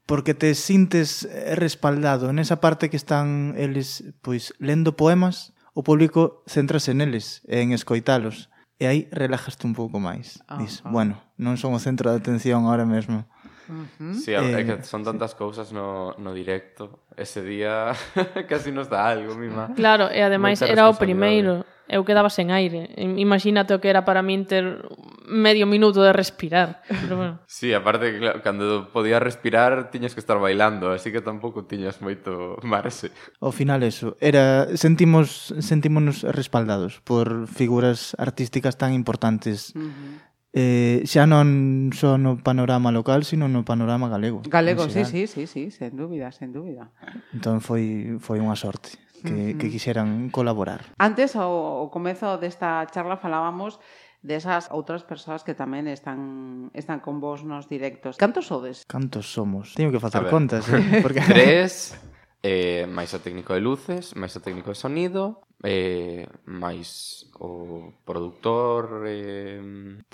porque 0.07 0.35
te 0.35 0.54
sintes 0.54 1.24
eh, 1.24 1.57
respaldado 1.57 2.28
nesa 2.33 2.61
parte 2.61 2.92
que 2.92 3.00
están 3.00 3.57
eles 3.57 4.04
pois 4.20 4.52
lendo 4.61 5.00
poemas 5.00 5.53
o 5.74 5.82
público 5.82 6.46
centrase 6.46 6.94
neles, 6.94 7.42
en 7.50 7.74
escoitalos. 7.74 8.48
E 8.78 8.87
aí 8.90 9.06
relajaste 9.10 9.66
un 9.66 9.74
pouco 9.74 10.02
máis. 10.02 10.42
Ah, 10.50 10.58
Dis, 10.58 10.82
ah. 10.82 10.90
bueno, 10.90 11.18
non 11.38 11.58
son 11.58 11.74
o 11.74 11.82
centro 11.82 12.10
de 12.10 12.18
atención 12.18 12.66
ahora 12.66 12.87
mesmo. 12.87 13.26
Uh 13.70 13.87
-huh. 13.87 14.14
Sí, 14.14 14.34
eh, 14.34 14.38
é 14.38 14.62
que 14.66 14.82
eh, 14.82 14.87
son 14.87 15.02
tantas 15.06 15.34
sí. 15.34 15.38
cousas 15.38 15.70
no, 15.70 16.14
no 16.18 16.34
directo. 16.34 17.06
Ese 17.14 17.42
día 17.42 17.94
casi 18.50 18.70
nos 18.70 18.90
dá 18.90 19.06
algo, 19.06 19.34
mima. 19.34 19.70
Claro, 19.74 20.10
e 20.10 20.22
ademais 20.22 20.62
era 20.62 20.90
o 20.90 20.94
primeiro. 20.94 21.66
Eu 21.87 22.02
quedaba 22.02 22.32
sen 22.32 22.50
aire. 22.50 22.90
Imagínate 22.96 23.74
o 23.74 23.78
que 23.78 23.92
era 23.92 24.02
para 24.02 24.24
min 24.24 24.48
ter 24.48 24.84
medio 25.26 25.66
minuto 25.66 26.02
de 26.02 26.12
respirar. 26.12 26.82
Pero 26.88 27.16
bueno. 27.16 27.40
Sí, 27.46 27.72
aparte, 27.72 28.18
claro, 28.18 28.42
cando 28.42 28.90
podías 28.92 29.22
respirar, 29.22 29.90
tiñas 29.90 30.14
que 30.14 30.20
estar 30.20 30.38
bailando, 30.38 30.90
así 30.90 31.12
que 31.12 31.20
tampouco 31.20 31.64
tiñas 31.64 32.02
moito 32.02 32.58
marxe. 32.62 33.10
Ao 33.40 33.52
final, 33.52 33.82
eso, 33.82 34.16
era, 34.20 34.68
sentimos, 34.76 35.54
sentímonos 35.60 36.22
respaldados 36.22 37.00
por 37.04 37.46
figuras 37.46 38.16
artísticas 38.18 38.76
tan 38.76 38.92
importantes. 38.92 39.72
Uh 39.74 39.88
-huh. 39.88 40.34
Eh, 40.54 41.02
xa 41.02 41.26
non 41.26 41.90
só 41.90 42.14
no 42.14 42.38
panorama 42.38 42.94
local, 42.94 43.26
sino 43.26 43.50
no 43.50 43.66
panorama 43.66 44.06
galego. 44.06 44.38
Galego, 44.46 44.87
sí, 44.87 45.02
sí, 45.02 45.26
sí, 45.26 45.50
sí, 45.50 45.74
sen 45.74 45.98
dúbida, 45.98 46.30
sen 46.30 46.54
dúbida. 46.54 46.94
Entón 47.34 47.58
foi, 47.58 48.14
foi 48.22 48.38
unha 48.38 48.54
sorte 48.54 48.94
que, 49.26 49.58
que 49.58 49.66
quixeran 49.66 50.30
colaborar. 50.30 50.94
Antes, 50.94 51.34
ao, 51.34 51.82
ao 51.82 51.90
comezo 51.90 52.38
desta 52.38 52.87
charla, 52.92 53.18
falábamos 53.18 53.82
desas 54.24 54.72
outras 54.72 55.04
persoas 55.04 55.44
que 55.44 55.52
tamén 55.52 55.84
están 55.84 56.72
están 56.72 57.04
con 57.04 57.20
vos 57.20 57.44
nos 57.44 57.68
directos. 57.68 58.16
Cantos 58.16 58.48
sodes? 58.48 58.88
Cantos 58.88 59.28
somos? 59.28 59.76
Teño 59.76 59.92
que 59.92 60.00
facer 60.00 60.24
contas, 60.32 60.64
eh? 60.72 60.80
porque 61.04 61.20
tres 61.20 61.92
eh, 62.40 62.88
máis 62.88 63.12
o 63.12 63.20
técnico 63.20 63.52
de 63.52 63.60
luces, 63.60 64.16
máis 64.16 64.32
o 64.32 64.40
técnico 64.40 64.72
de 64.72 64.80
sonido, 64.80 65.44
eh, 65.60 66.28
máis 66.44 67.24
o 67.40 67.92
produtor, 68.04 69.04
eh, 69.08 69.63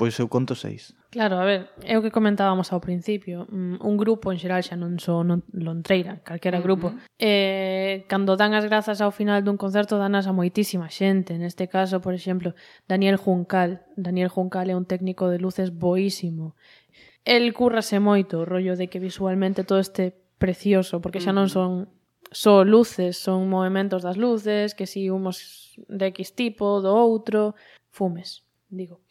Pois 0.01 0.17
eu 0.17 0.33
conto 0.33 0.57
seis. 0.57 0.97
Claro, 1.13 1.37
a 1.37 1.45
ver, 1.45 1.69
é 1.85 1.93
o 1.93 2.01
que 2.01 2.09
comentábamos 2.09 2.73
ao 2.73 2.81
principio. 2.81 3.45
Mm, 3.53 3.85
un 3.85 4.01
grupo, 4.01 4.33
en 4.33 4.41
xeral, 4.41 4.65
xa 4.65 4.73
non 4.73 4.97
só 4.97 5.21
non 5.21 5.45
Lontreira, 5.53 6.25
calquera 6.25 6.57
uh 6.57 6.65
-huh. 6.65 6.65
grupo. 6.65 6.87
Eh, 7.21 8.09
cando 8.09 8.33
dan 8.41 8.57
as 8.57 8.65
grazas 8.65 9.05
ao 9.05 9.13
final 9.13 9.45
dun 9.45 9.61
concerto, 9.61 10.01
danas 10.01 10.25
a 10.25 10.33
moitísima 10.33 10.89
xente. 10.89 11.37
Neste 11.37 11.69
caso, 11.69 12.01
por 12.01 12.17
exemplo, 12.17 12.57
Daniel 12.89 13.21
Juncal. 13.21 13.85
Daniel 13.93 14.33
Juncal 14.33 14.73
é 14.73 14.75
un 14.81 14.89
técnico 14.89 15.29
de 15.29 15.37
luces 15.37 15.69
boísimo. 15.69 16.57
El 17.29 17.53
currase 17.53 18.01
moito 18.01 18.41
o 18.41 18.49
rollo 18.49 18.81
de 18.81 18.89
que 18.89 19.05
visualmente 19.05 19.69
todo 19.69 19.85
este 19.85 20.17
precioso, 20.41 21.05
porque 21.05 21.21
xa 21.21 21.37
non 21.37 21.53
son 21.53 21.93
só 22.33 22.65
luces, 22.65 23.21
son 23.21 23.53
movimentos 23.53 24.01
das 24.01 24.17
luces, 24.17 24.73
que 24.73 24.89
si 24.89 25.13
humos 25.13 25.77
de 25.93 26.09
X 26.09 26.33
tipo, 26.33 26.81
do 26.81 26.89
outro, 26.89 27.53
fumes, 27.93 28.49
digo. 28.73 29.05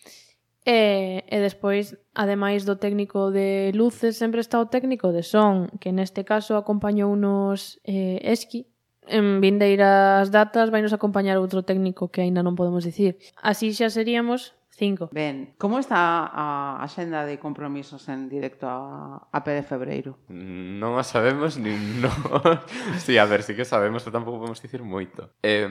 E, 0.67 1.23
e 1.23 1.37
despois, 1.39 1.95
ademais 2.13 2.67
do 2.67 2.75
técnico 2.75 3.31
de 3.31 3.71
luces, 3.73 4.19
sempre 4.19 4.43
está 4.43 4.59
o 4.59 4.67
técnico 4.67 5.15
de 5.15 5.23
son, 5.23 5.71
que 5.79 5.95
neste 5.95 6.27
caso 6.27 6.59
acompañou 6.59 7.09
unos 7.11 7.79
eh, 7.87 8.19
Esqui. 8.21 8.67
En 9.09 9.41
vindeiras 9.41 10.29
datas 10.29 10.69
vai 10.69 10.85
nos 10.85 10.93
acompañar 10.93 11.41
outro 11.41 11.65
técnico 11.65 12.13
que 12.13 12.21
aínda 12.21 12.45
non 12.45 12.53
podemos 12.53 12.85
dicir. 12.85 13.17
Así 13.41 13.73
xa 13.73 13.89
seríamos 13.89 14.53
cinco. 14.79 15.09
Ben, 15.11 15.57
como 15.57 15.79
está 15.79 16.29
a 16.29 16.79
axenda 16.79 17.25
de 17.25 17.39
compromisos 17.39 18.07
en 18.07 18.29
directo 18.29 18.69
a, 18.69 19.27
a 19.31 19.39
Pérez 19.43 19.67
Febreiro? 19.67 20.21
Non 20.29 20.95
a 20.95 21.03
sabemos 21.03 21.59
nin 21.59 21.79
non. 22.03 22.13
sí, 23.01 23.19
a 23.19 23.25
ver, 23.25 23.41
sí 23.41 23.57
que 23.57 23.67
sabemos, 23.67 24.05
pero 24.05 24.15
tampouco 24.15 24.39
podemos 24.39 24.61
dicir 24.61 24.85
moito. 24.85 25.35
Eh, 25.41 25.65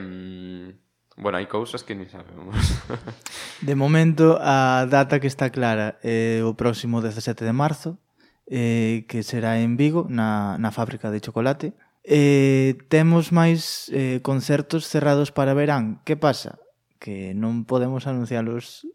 Bueno, 1.19 1.43
hai 1.43 1.51
cousas 1.51 1.83
que 1.83 1.99
ni 1.99 2.07
sabemos. 2.07 2.55
de 3.69 3.75
momento, 3.75 4.39
a 4.39 4.87
data 4.87 5.19
que 5.19 5.27
está 5.27 5.51
clara 5.51 5.99
é 6.07 6.39
eh, 6.39 6.47
o 6.47 6.55
próximo 6.55 7.03
17 7.03 7.43
de 7.43 7.51
marzo, 7.51 7.99
eh, 8.47 9.03
que 9.11 9.27
será 9.27 9.59
en 9.59 9.75
Vigo, 9.75 10.07
na, 10.07 10.55
na 10.63 10.71
fábrica 10.71 11.11
de 11.11 11.19
chocolate. 11.19 11.75
Eh, 12.07 12.79
temos 12.87 13.35
máis 13.35 13.91
eh, 13.91 14.23
concertos 14.23 14.87
cerrados 14.87 15.35
para 15.35 15.59
verán. 15.59 16.01
Que 16.07 16.15
pasa? 16.15 16.63
Que 17.03 17.35
non 17.35 17.67
podemos 17.67 18.07
anunciálos 18.07 18.87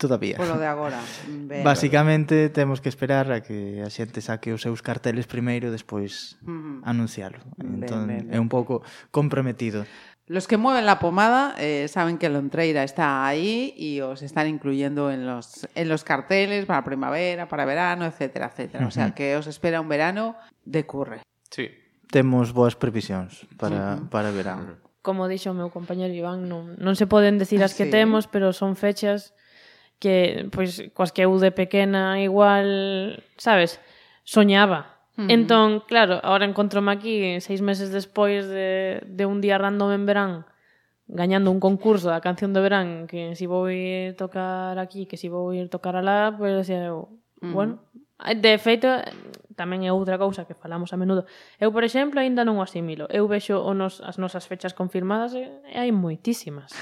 todavía. 0.00 0.36
Polo 0.36 0.60
de 0.60 0.68
agora. 0.68 1.00
Ben. 1.48 1.64
Basicamente 1.64 2.48
temos 2.48 2.84
que 2.84 2.88
esperar 2.88 3.32
a 3.32 3.40
que 3.40 3.80
a 3.80 3.88
xente 3.88 4.20
saque 4.20 4.52
os 4.52 4.60
seus 4.60 4.84
carteles 4.84 5.24
primeiro 5.24 5.68
e 5.68 5.74
despois 5.74 6.36
uh 6.44 6.52
-huh. 6.52 6.76
anuncialo. 6.84 7.40
Entón 7.56 8.04
ben, 8.04 8.20
ben, 8.20 8.22
ben. 8.28 8.36
é 8.36 8.38
un 8.38 8.52
pouco 8.52 8.84
comprometido. 9.10 9.88
Los 10.30 10.46
que 10.46 10.56
mueven 10.56 10.86
la 10.86 11.00
pomada 11.00 11.56
eh, 11.58 11.88
saben 11.90 12.14
que 12.16 12.28
Lontreira 12.28 12.84
está 12.84 13.26
ahí 13.26 13.74
y 13.76 14.00
os 14.00 14.22
están 14.22 14.46
incluyendo 14.46 15.10
en 15.10 15.26
los, 15.26 15.66
en 15.74 15.88
los 15.88 16.04
carteles 16.04 16.66
para 16.66 16.84
primavera, 16.84 17.48
para 17.48 17.64
verano, 17.64 18.06
etcétera, 18.06 18.46
etcétera. 18.54 18.86
O 18.86 18.92
sea 18.92 19.10
que 19.10 19.34
os 19.34 19.48
espera 19.48 19.80
un 19.80 19.88
verano 19.88 20.36
de 20.64 20.86
curre. 20.86 21.18
Sí. 21.50 21.66
Temos 22.14 22.54
boas 22.54 22.76
previsións 22.78 23.42
para, 23.58 23.98
para 24.06 24.30
verán. 24.30 24.78
como 25.02 25.26
dixo 25.26 25.50
o 25.50 25.56
meu 25.58 25.66
compañero 25.74 26.14
Iván, 26.14 26.46
non, 26.46 26.78
non 26.78 26.94
se 26.94 27.10
poden 27.10 27.34
decir 27.34 27.58
as 27.66 27.74
que 27.74 27.88
Sí. 27.88 27.90
temos, 27.90 28.30
pero 28.30 28.54
son 28.54 28.78
fechas 28.78 29.34
que, 29.98 30.46
pois, 30.54 30.78
coas 30.94 31.10
que 31.10 31.26
eu 31.26 31.34
de 31.42 31.50
pequena 31.50 32.22
igual, 32.22 33.18
sabes, 33.34 33.82
soñaba. 34.22 34.99
-huh. 35.20 35.34
Entón, 35.36 35.68
claro, 35.86 36.20
agora 36.22 36.48
encontrome 36.48 36.90
aquí 36.92 37.40
seis 37.40 37.60
meses 37.60 37.92
despois 37.92 38.48
de, 38.48 39.02
de 39.06 39.24
un 39.26 39.40
día 39.40 39.58
random 39.58 39.92
en 39.92 40.04
verán 40.06 40.32
gañando 41.12 41.50
un 41.50 41.60
concurso 41.60 42.08
da 42.08 42.20
canción 42.20 42.54
de 42.54 42.60
verán 42.60 43.06
que 43.10 43.34
si 43.34 43.46
vou 43.46 43.66
ir 43.68 44.14
tocar 44.14 44.78
aquí, 44.78 45.06
que 45.06 45.18
si 45.18 45.28
vou 45.28 45.50
ir 45.52 45.68
tocar 45.68 45.98
alá, 45.98 46.30
pois 46.38 46.54
pues, 46.54 46.70
eu, 46.70 47.10
mm. 47.42 47.52
bueno, 47.52 47.82
de 48.36 48.54
feito 48.58 48.86
tamén 49.58 49.84
é 49.84 49.90
outra 49.92 50.16
cousa 50.16 50.46
que 50.46 50.56
falamos 50.56 50.94
a 50.94 50.96
menudo. 50.96 51.26
Eu, 51.58 51.74
por 51.74 51.84
exemplo, 51.84 52.22
aínda 52.22 52.46
non 52.46 52.56
o 52.56 52.64
asimilo. 52.64 53.04
Eu 53.10 53.28
vexo 53.28 53.60
o 53.60 53.72
nos, 53.76 54.00
as 54.00 54.16
nosas 54.16 54.46
fechas 54.46 54.72
confirmadas 54.72 55.36
e, 55.36 55.44
e 55.44 55.76
hai 55.76 55.90
moitísimas. 55.92 56.72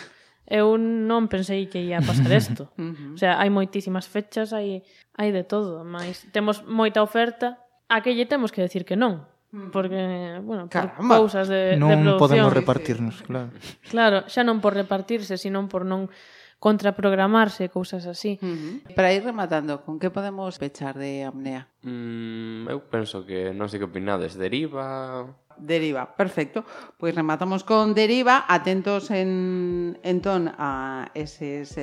Eu 0.48 0.79
non 0.79 1.27
pensei 1.29 1.66
que 1.66 1.81
ia 1.81 2.01
pasar 2.01 2.31
isto. 2.33 2.70
uh 2.77 2.94
-huh. 2.94 3.14
O 3.14 3.18
sea, 3.18 3.40
hai 3.40 3.51
moitísimas 3.51 4.07
fechas, 4.07 4.53
hai 4.53 4.85
hai 5.16 5.29
de 5.33 5.42
todo, 5.42 5.83
mas 5.83 6.29
temos 6.31 6.62
moita 6.68 7.03
oferta 7.03 7.59
a 7.88 8.01
que 8.05 8.14
lle 8.14 8.29
temos 8.29 8.53
que 8.53 8.62
decir 8.62 8.85
que 8.85 8.96
non. 8.96 9.24
Mm. 9.48 9.72
Porque, 9.72 10.01
bueno, 10.44 10.68
Caramba, 10.68 11.16
cousas 11.16 11.48
de, 11.48 11.81
non 11.81 12.05
de 12.05 12.12
producción. 12.12 12.20
podemos 12.20 12.53
repartirnos, 12.53 13.16
claro. 13.24 13.48
Claro, 13.88 14.18
xa 14.29 14.44
non 14.44 14.61
por 14.61 14.77
repartirse, 14.77 15.40
senón 15.40 15.72
por 15.72 15.88
non 15.88 16.12
contraprogramarse, 16.61 17.70
cousas 17.72 18.05
así. 18.05 18.37
Uh 18.42 18.46
-huh. 18.46 18.94
Para 18.94 19.14
ir 19.14 19.24
rematando, 19.24 19.87
con 19.87 19.96
que 19.96 20.12
podemos 20.12 20.59
pechar 20.59 20.98
de 21.01 21.24
apnea? 21.24 21.70
Mm, 21.87 22.68
eu 22.68 22.85
penso 22.92 23.24
que, 23.24 23.57
non 23.57 23.72
sei 23.72 23.81
que 23.81 23.88
opinades, 23.88 24.37
deriva... 24.37 25.24
Deriva, 25.59 26.14
perfecto. 26.14 26.62
Pois 27.01 27.14
rematamos 27.16 27.64
con 27.64 27.96
deriva, 27.96 28.46
atentos 28.46 29.11
en, 29.11 29.98
entón 30.05 30.53
a 30.55 31.09
eses 31.18 31.74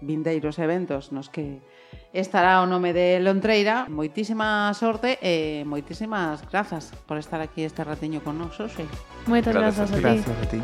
vindeiros 0.00 0.58
eventos 0.58 1.12
nos 1.12 1.28
que 1.28 1.60
estará 2.12 2.62
o 2.62 2.66
nome 2.66 2.92
de 2.92 3.20
Lontreira. 3.20 3.86
Moitísima 3.88 4.72
sorte 4.74 5.18
e 5.22 5.62
moitísimas 5.66 6.42
grazas 6.48 6.90
por 7.06 7.18
estar 7.18 7.40
aquí 7.40 7.62
este 7.62 7.84
ratiño 7.84 8.20
con 8.20 8.38
nos, 8.38 8.58
hoxe. 8.58 8.86
Moitas 9.26 9.54
grazas, 9.54 9.90
grazas 9.90 9.96
a 9.96 9.96
ti. 9.96 10.22
Grazas 10.24 10.38
a 10.38 10.50
ti. 10.50 10.60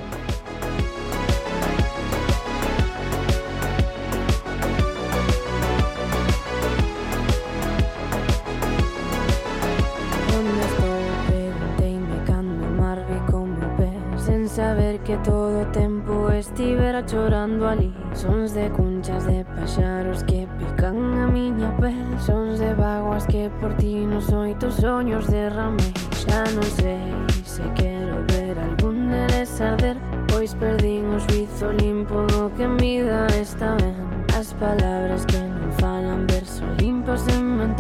saber 14.57 15.01
que 15.01 15.19
todo 15.19 15.61
o 15.61 15.67
tempo 15.67 16.31
estivera 16.31 17.05
chorando 17.05 17.69
ali 17.69 17.93
Sons 18.15 18.55
de 18.55 18.71
cunchas 18.71 19.27
de 19.27 19.45
paxaros 19.45 20.25
que 20.25 20.45
Can 20.77 21.19
a 21.19 21.27
miña 21.27 21.75
pel 21.81 22.21
Son 22.21 22.57
de 22.59 22.75
vaguas 22.75 23.27
que 23.27 23.51
por 23.61 23.75
ti 23.75 24.05
nos 24.05 24.33
oito 24.33 24.71
soños 24.71 25.27
derramei 25.27 25.93
Xa 26.12 26.45
non 26.57 26.69
sei 26.81 27.09
se 27.45 27.65
quero 27.75 28.21
ver 28.33 28.57
algún 28.59 29.09
deles 29.09 29.61
arder 29.61 29.97
Pois 30.29 30.55
perdín 30.55 31.09
o 31.17 31.19
suizo 31.21 31.73
limpo 31.73 32.29
do 32.29 32.53
que 32.57 32.65
en 32.65 32.77
vida 32.77 33.27
está 33.37 33.77
ben 33.81 33.97
As 34.37 34.53
palabras 34.61 35.25
que 35.25 35.41
non 35.41 35.73
falan 35.81 36.27
verso 36.29 36.65
limpos 36.79 37.25
en 37.29 37.45
mentir 37.57 37.76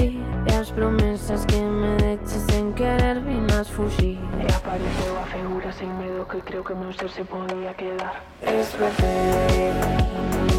promesas 0.76 1.46
que 1.46 1.56
me 1.56 1.96
deches 1.96 2.44
sen 2.50 2.74
querer 2.74 3.18
vinas 3.20 3.68
fuxir. 3.70 4.18
E 4.38 4.46
apareceu 4.52 5.16
a 5.18 5.24
figura 5.24 5.72
sen 5.72 5.88
medo 5.98 6.28
que 6.28 6.38
creo 6.42 6.62
que 6.62 6.74
meu 6.74 6.92
ser 6.92 7.08
se 7.08 7.24
podía 7.24 7.72
quedar. 7.72 8.20
Escapé, 8.42 9.72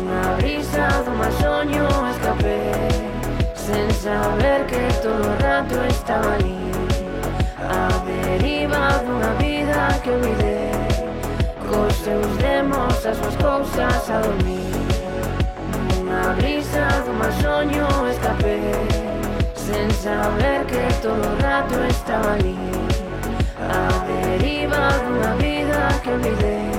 na 0.09 0.33
brisa 0.37 0.87
dun 1.05 1.21
soño 1.39 1.87
escapé 2.09 2.59
Sen 3.53 3.91
saber 3.91 4.65
que 4.65 4.81
todo 5.03 5.21
o 5.21 5.35
rato 5.43 5.75
estaba 5.85 6.33
ali 6.33 6.57
A 7.59 7.89
deriva 8.07 8.83
dunha 9.05 9.31
vida 9.37 9.99
que 10.01 10.09
olvidei 10.09 10.71
Cos 11.69 11.93
seus 12.05 12.37
demos 12.37 13.05
as 13.05 13.17
súas 13.17 13.35
cousas 13.35 14.09
a 14.09 14.21
dormir. 14.21 14.71
Unha 15.99 16.33
brisa 16.39 16.87
dun 17.05 17.21
soño 17.43 17.87
escapé 18.09 18.96
Sin 19.67 19.91
saber 19.91 20.65
que 20.65 20.87
todo 21.01 21.19
o 21.19 21.41
rato 21.41 21.75
estaba 21.89 22.35
ali 22.35 22.55
A 23.59 23.89
deriva 24.07 24.87
dunha 25.03 25.35
vida 25.35 25.89
que 26.01 26.09
olvidei 26.09 26.71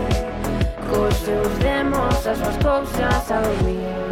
Cos 0.89 1.15
seus 1.17 1.59
demos 1.59 2.27
as 2.27 2.39
súas 2.39 2.57
cousas 2.65 3.31
a 3.31 3.41
dormir. 3.43 4.08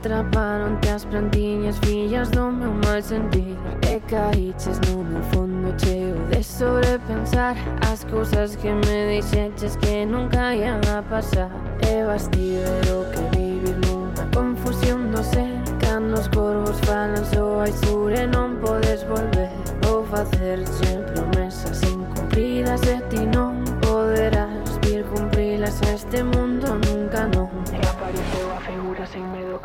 atraparon 0.00 0.80
te 0.80 0.88
as 0.88 1.04
plantiñas 1.04 1.78
fillas 1.80 2.30
do 2.30 2.50
meu 2.50 2.72
mal 2.72 3.02
sentir 3.02 3.56
E 3.82 4.00
caíches 4.08 4.80
no 4.88 5.04
meu 5.04 5.22
fondo 5.24 5.74
cheo 5.78 6.16
de 6.30 6.42
sobrepensar. 6.42 7.54
As 7.90 8.04
cousas 8.04 8.56
que 8.56 8.72
me 8.72 8.98
dixeches 9.10 9.76
que 9.76 10.06
nunca 10.06 10.54
ian 10.54 10.80
a 10.96 11.02
pasar. 11.02 11.50
E 11.82 12.04
bastiver 12.06 12.80
o 12.96 13.04
que 13.12 13.36
vivir 13.36 13.76
nunha 13.84 14.24
confusión 14.34 15.10
do 15.10 15.22
ser 15.22 15.52
Cando 15.80 16.14
os 16.14 16.28
corvos 16.28 16.80
falan 16.86 17.24
soais 17.24 17.74
sur 17.84 18.10
e 18.12 18.26
non 18.26 18.56
podes 18.62 19.04
volver. 19.04 19.50
Vou 19.82 20.02
facerche 20.04 20.96
promesas 21.12 21.82
incumplidas 21.82 22.80
e 22.88 22.96
ti 23.10 23.26
non 23.26 23.64
poderás 23.84 24.78
vir 24.80 25.04
cumprilas 25.12 25.76
a 25.82 25.92
este 25.92 26.22
mundo. 26.22 26.49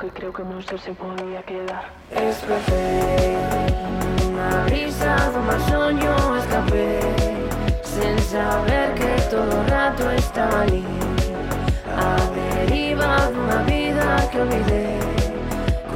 que 0.06 0.12
creo 0.12 0.34
que 0.34 0.44
non 0.44 0.62
só 0.62 0.78
se 0.78 0.94
podía 0.94 1.42
quedar. 1.42 1.90
Escapei, 2.14 3.34
na 4.38 4.62
brisa 4.70 5.18
do 5.34 5.42
mar 5.42 5.58
soño 5.66 6.14
escapé, 6.38 7.02
Sen 7.82 8.20
saber 8.22 8.94
que 8.94 9.12
todo 9.32 9.50
o 9.50 9.64
rato 9.66 10.04
estaba 10.12 10.62
ali 10.62 10.86
A 11.90 12.20
deriva 12.38 13.32
dunha 13.34 13.64
vida 13.66 14.28
que 14.30 14.38
olvidei 14.46 15.00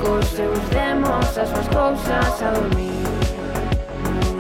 Cos 0.02 0.26
seus 0.34 0.60
demos 0.70 1.38
as 1.38 1.50
súas 1.50 1.68
cousas 1.70 2.42
a 2.42 2.50
dormir. 2.56 3.06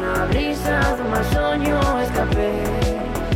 Na 0.01 0.25
brisa 0.31 0.95
do 0.97 1.03
mar 1.11 1.25
soño 1.29 1.77
escapé, 2.01 2.63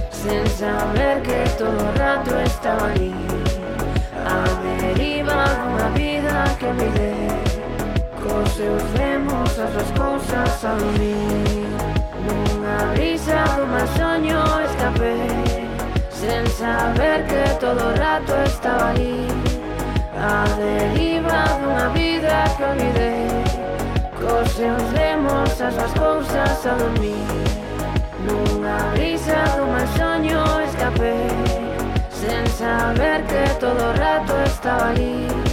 Sen 0.10 0.48
saber 0.50 1.22
que 1.22 1.46
todo 1.60 1.78
o 1.78 1.92
rato 2.00 2.32
estaba 2.40 2.88
ali 2.88 3.14
A 4.26 4.48
deriva 4.64 5.44
dunha 5.62 5.90
vida 5.94 6.03
que 6.60 6.74
me 6.74 6.88
dé. 6.98 7.54
Cos 8.24 8.50
seus 8.54 8.84
lemos 8.98 9.60
as 9.60 9.76
as 9.76 9.92
cousas 10.00 10.64
a 10.64 10.76
dormir 10.76 11.68
Nunha 12.26 12.78
brisa 12.94 13.44
dun 13.58 13.88
soño 13.98 14.42
escapé. 14.66 15.18
Sen 16.10 16.48
saber 16.48 17.26
que 17.28 17.44
todo 17.60 17.90
o 17.90 17.94
rato 17.98 18.34
estaba 18.46 18.92
ali 18.92 19.28
A 20.18 20.46
deriva 20.56 21.44
dunha 21.60 21.90
vida 21.90 22.46
que 22.56 22.64
olvidei 22.64 23.28
Cos 24.20 24.50
seus 24.54 24.84
lemos 24.94 25.52
as 25.60 25.78
as 25.78 25.94
cousas 26.00 26.66
a 26.66 26.74
dormir 26.76 27.28
Nunha 28.26 28.78
brisa 28.94 29.44
dun 29.58 29.86
soño 29.98 30.44
escapé. 30.62 31.28
Sen 32.10 32.48
saber 32.48 33.22
que 33.26 33.44
todo 33.60 33.84
o 33.90 33.94
rato 34.00 34.34
estaba 34.46 34.92
ali 34.92 35.53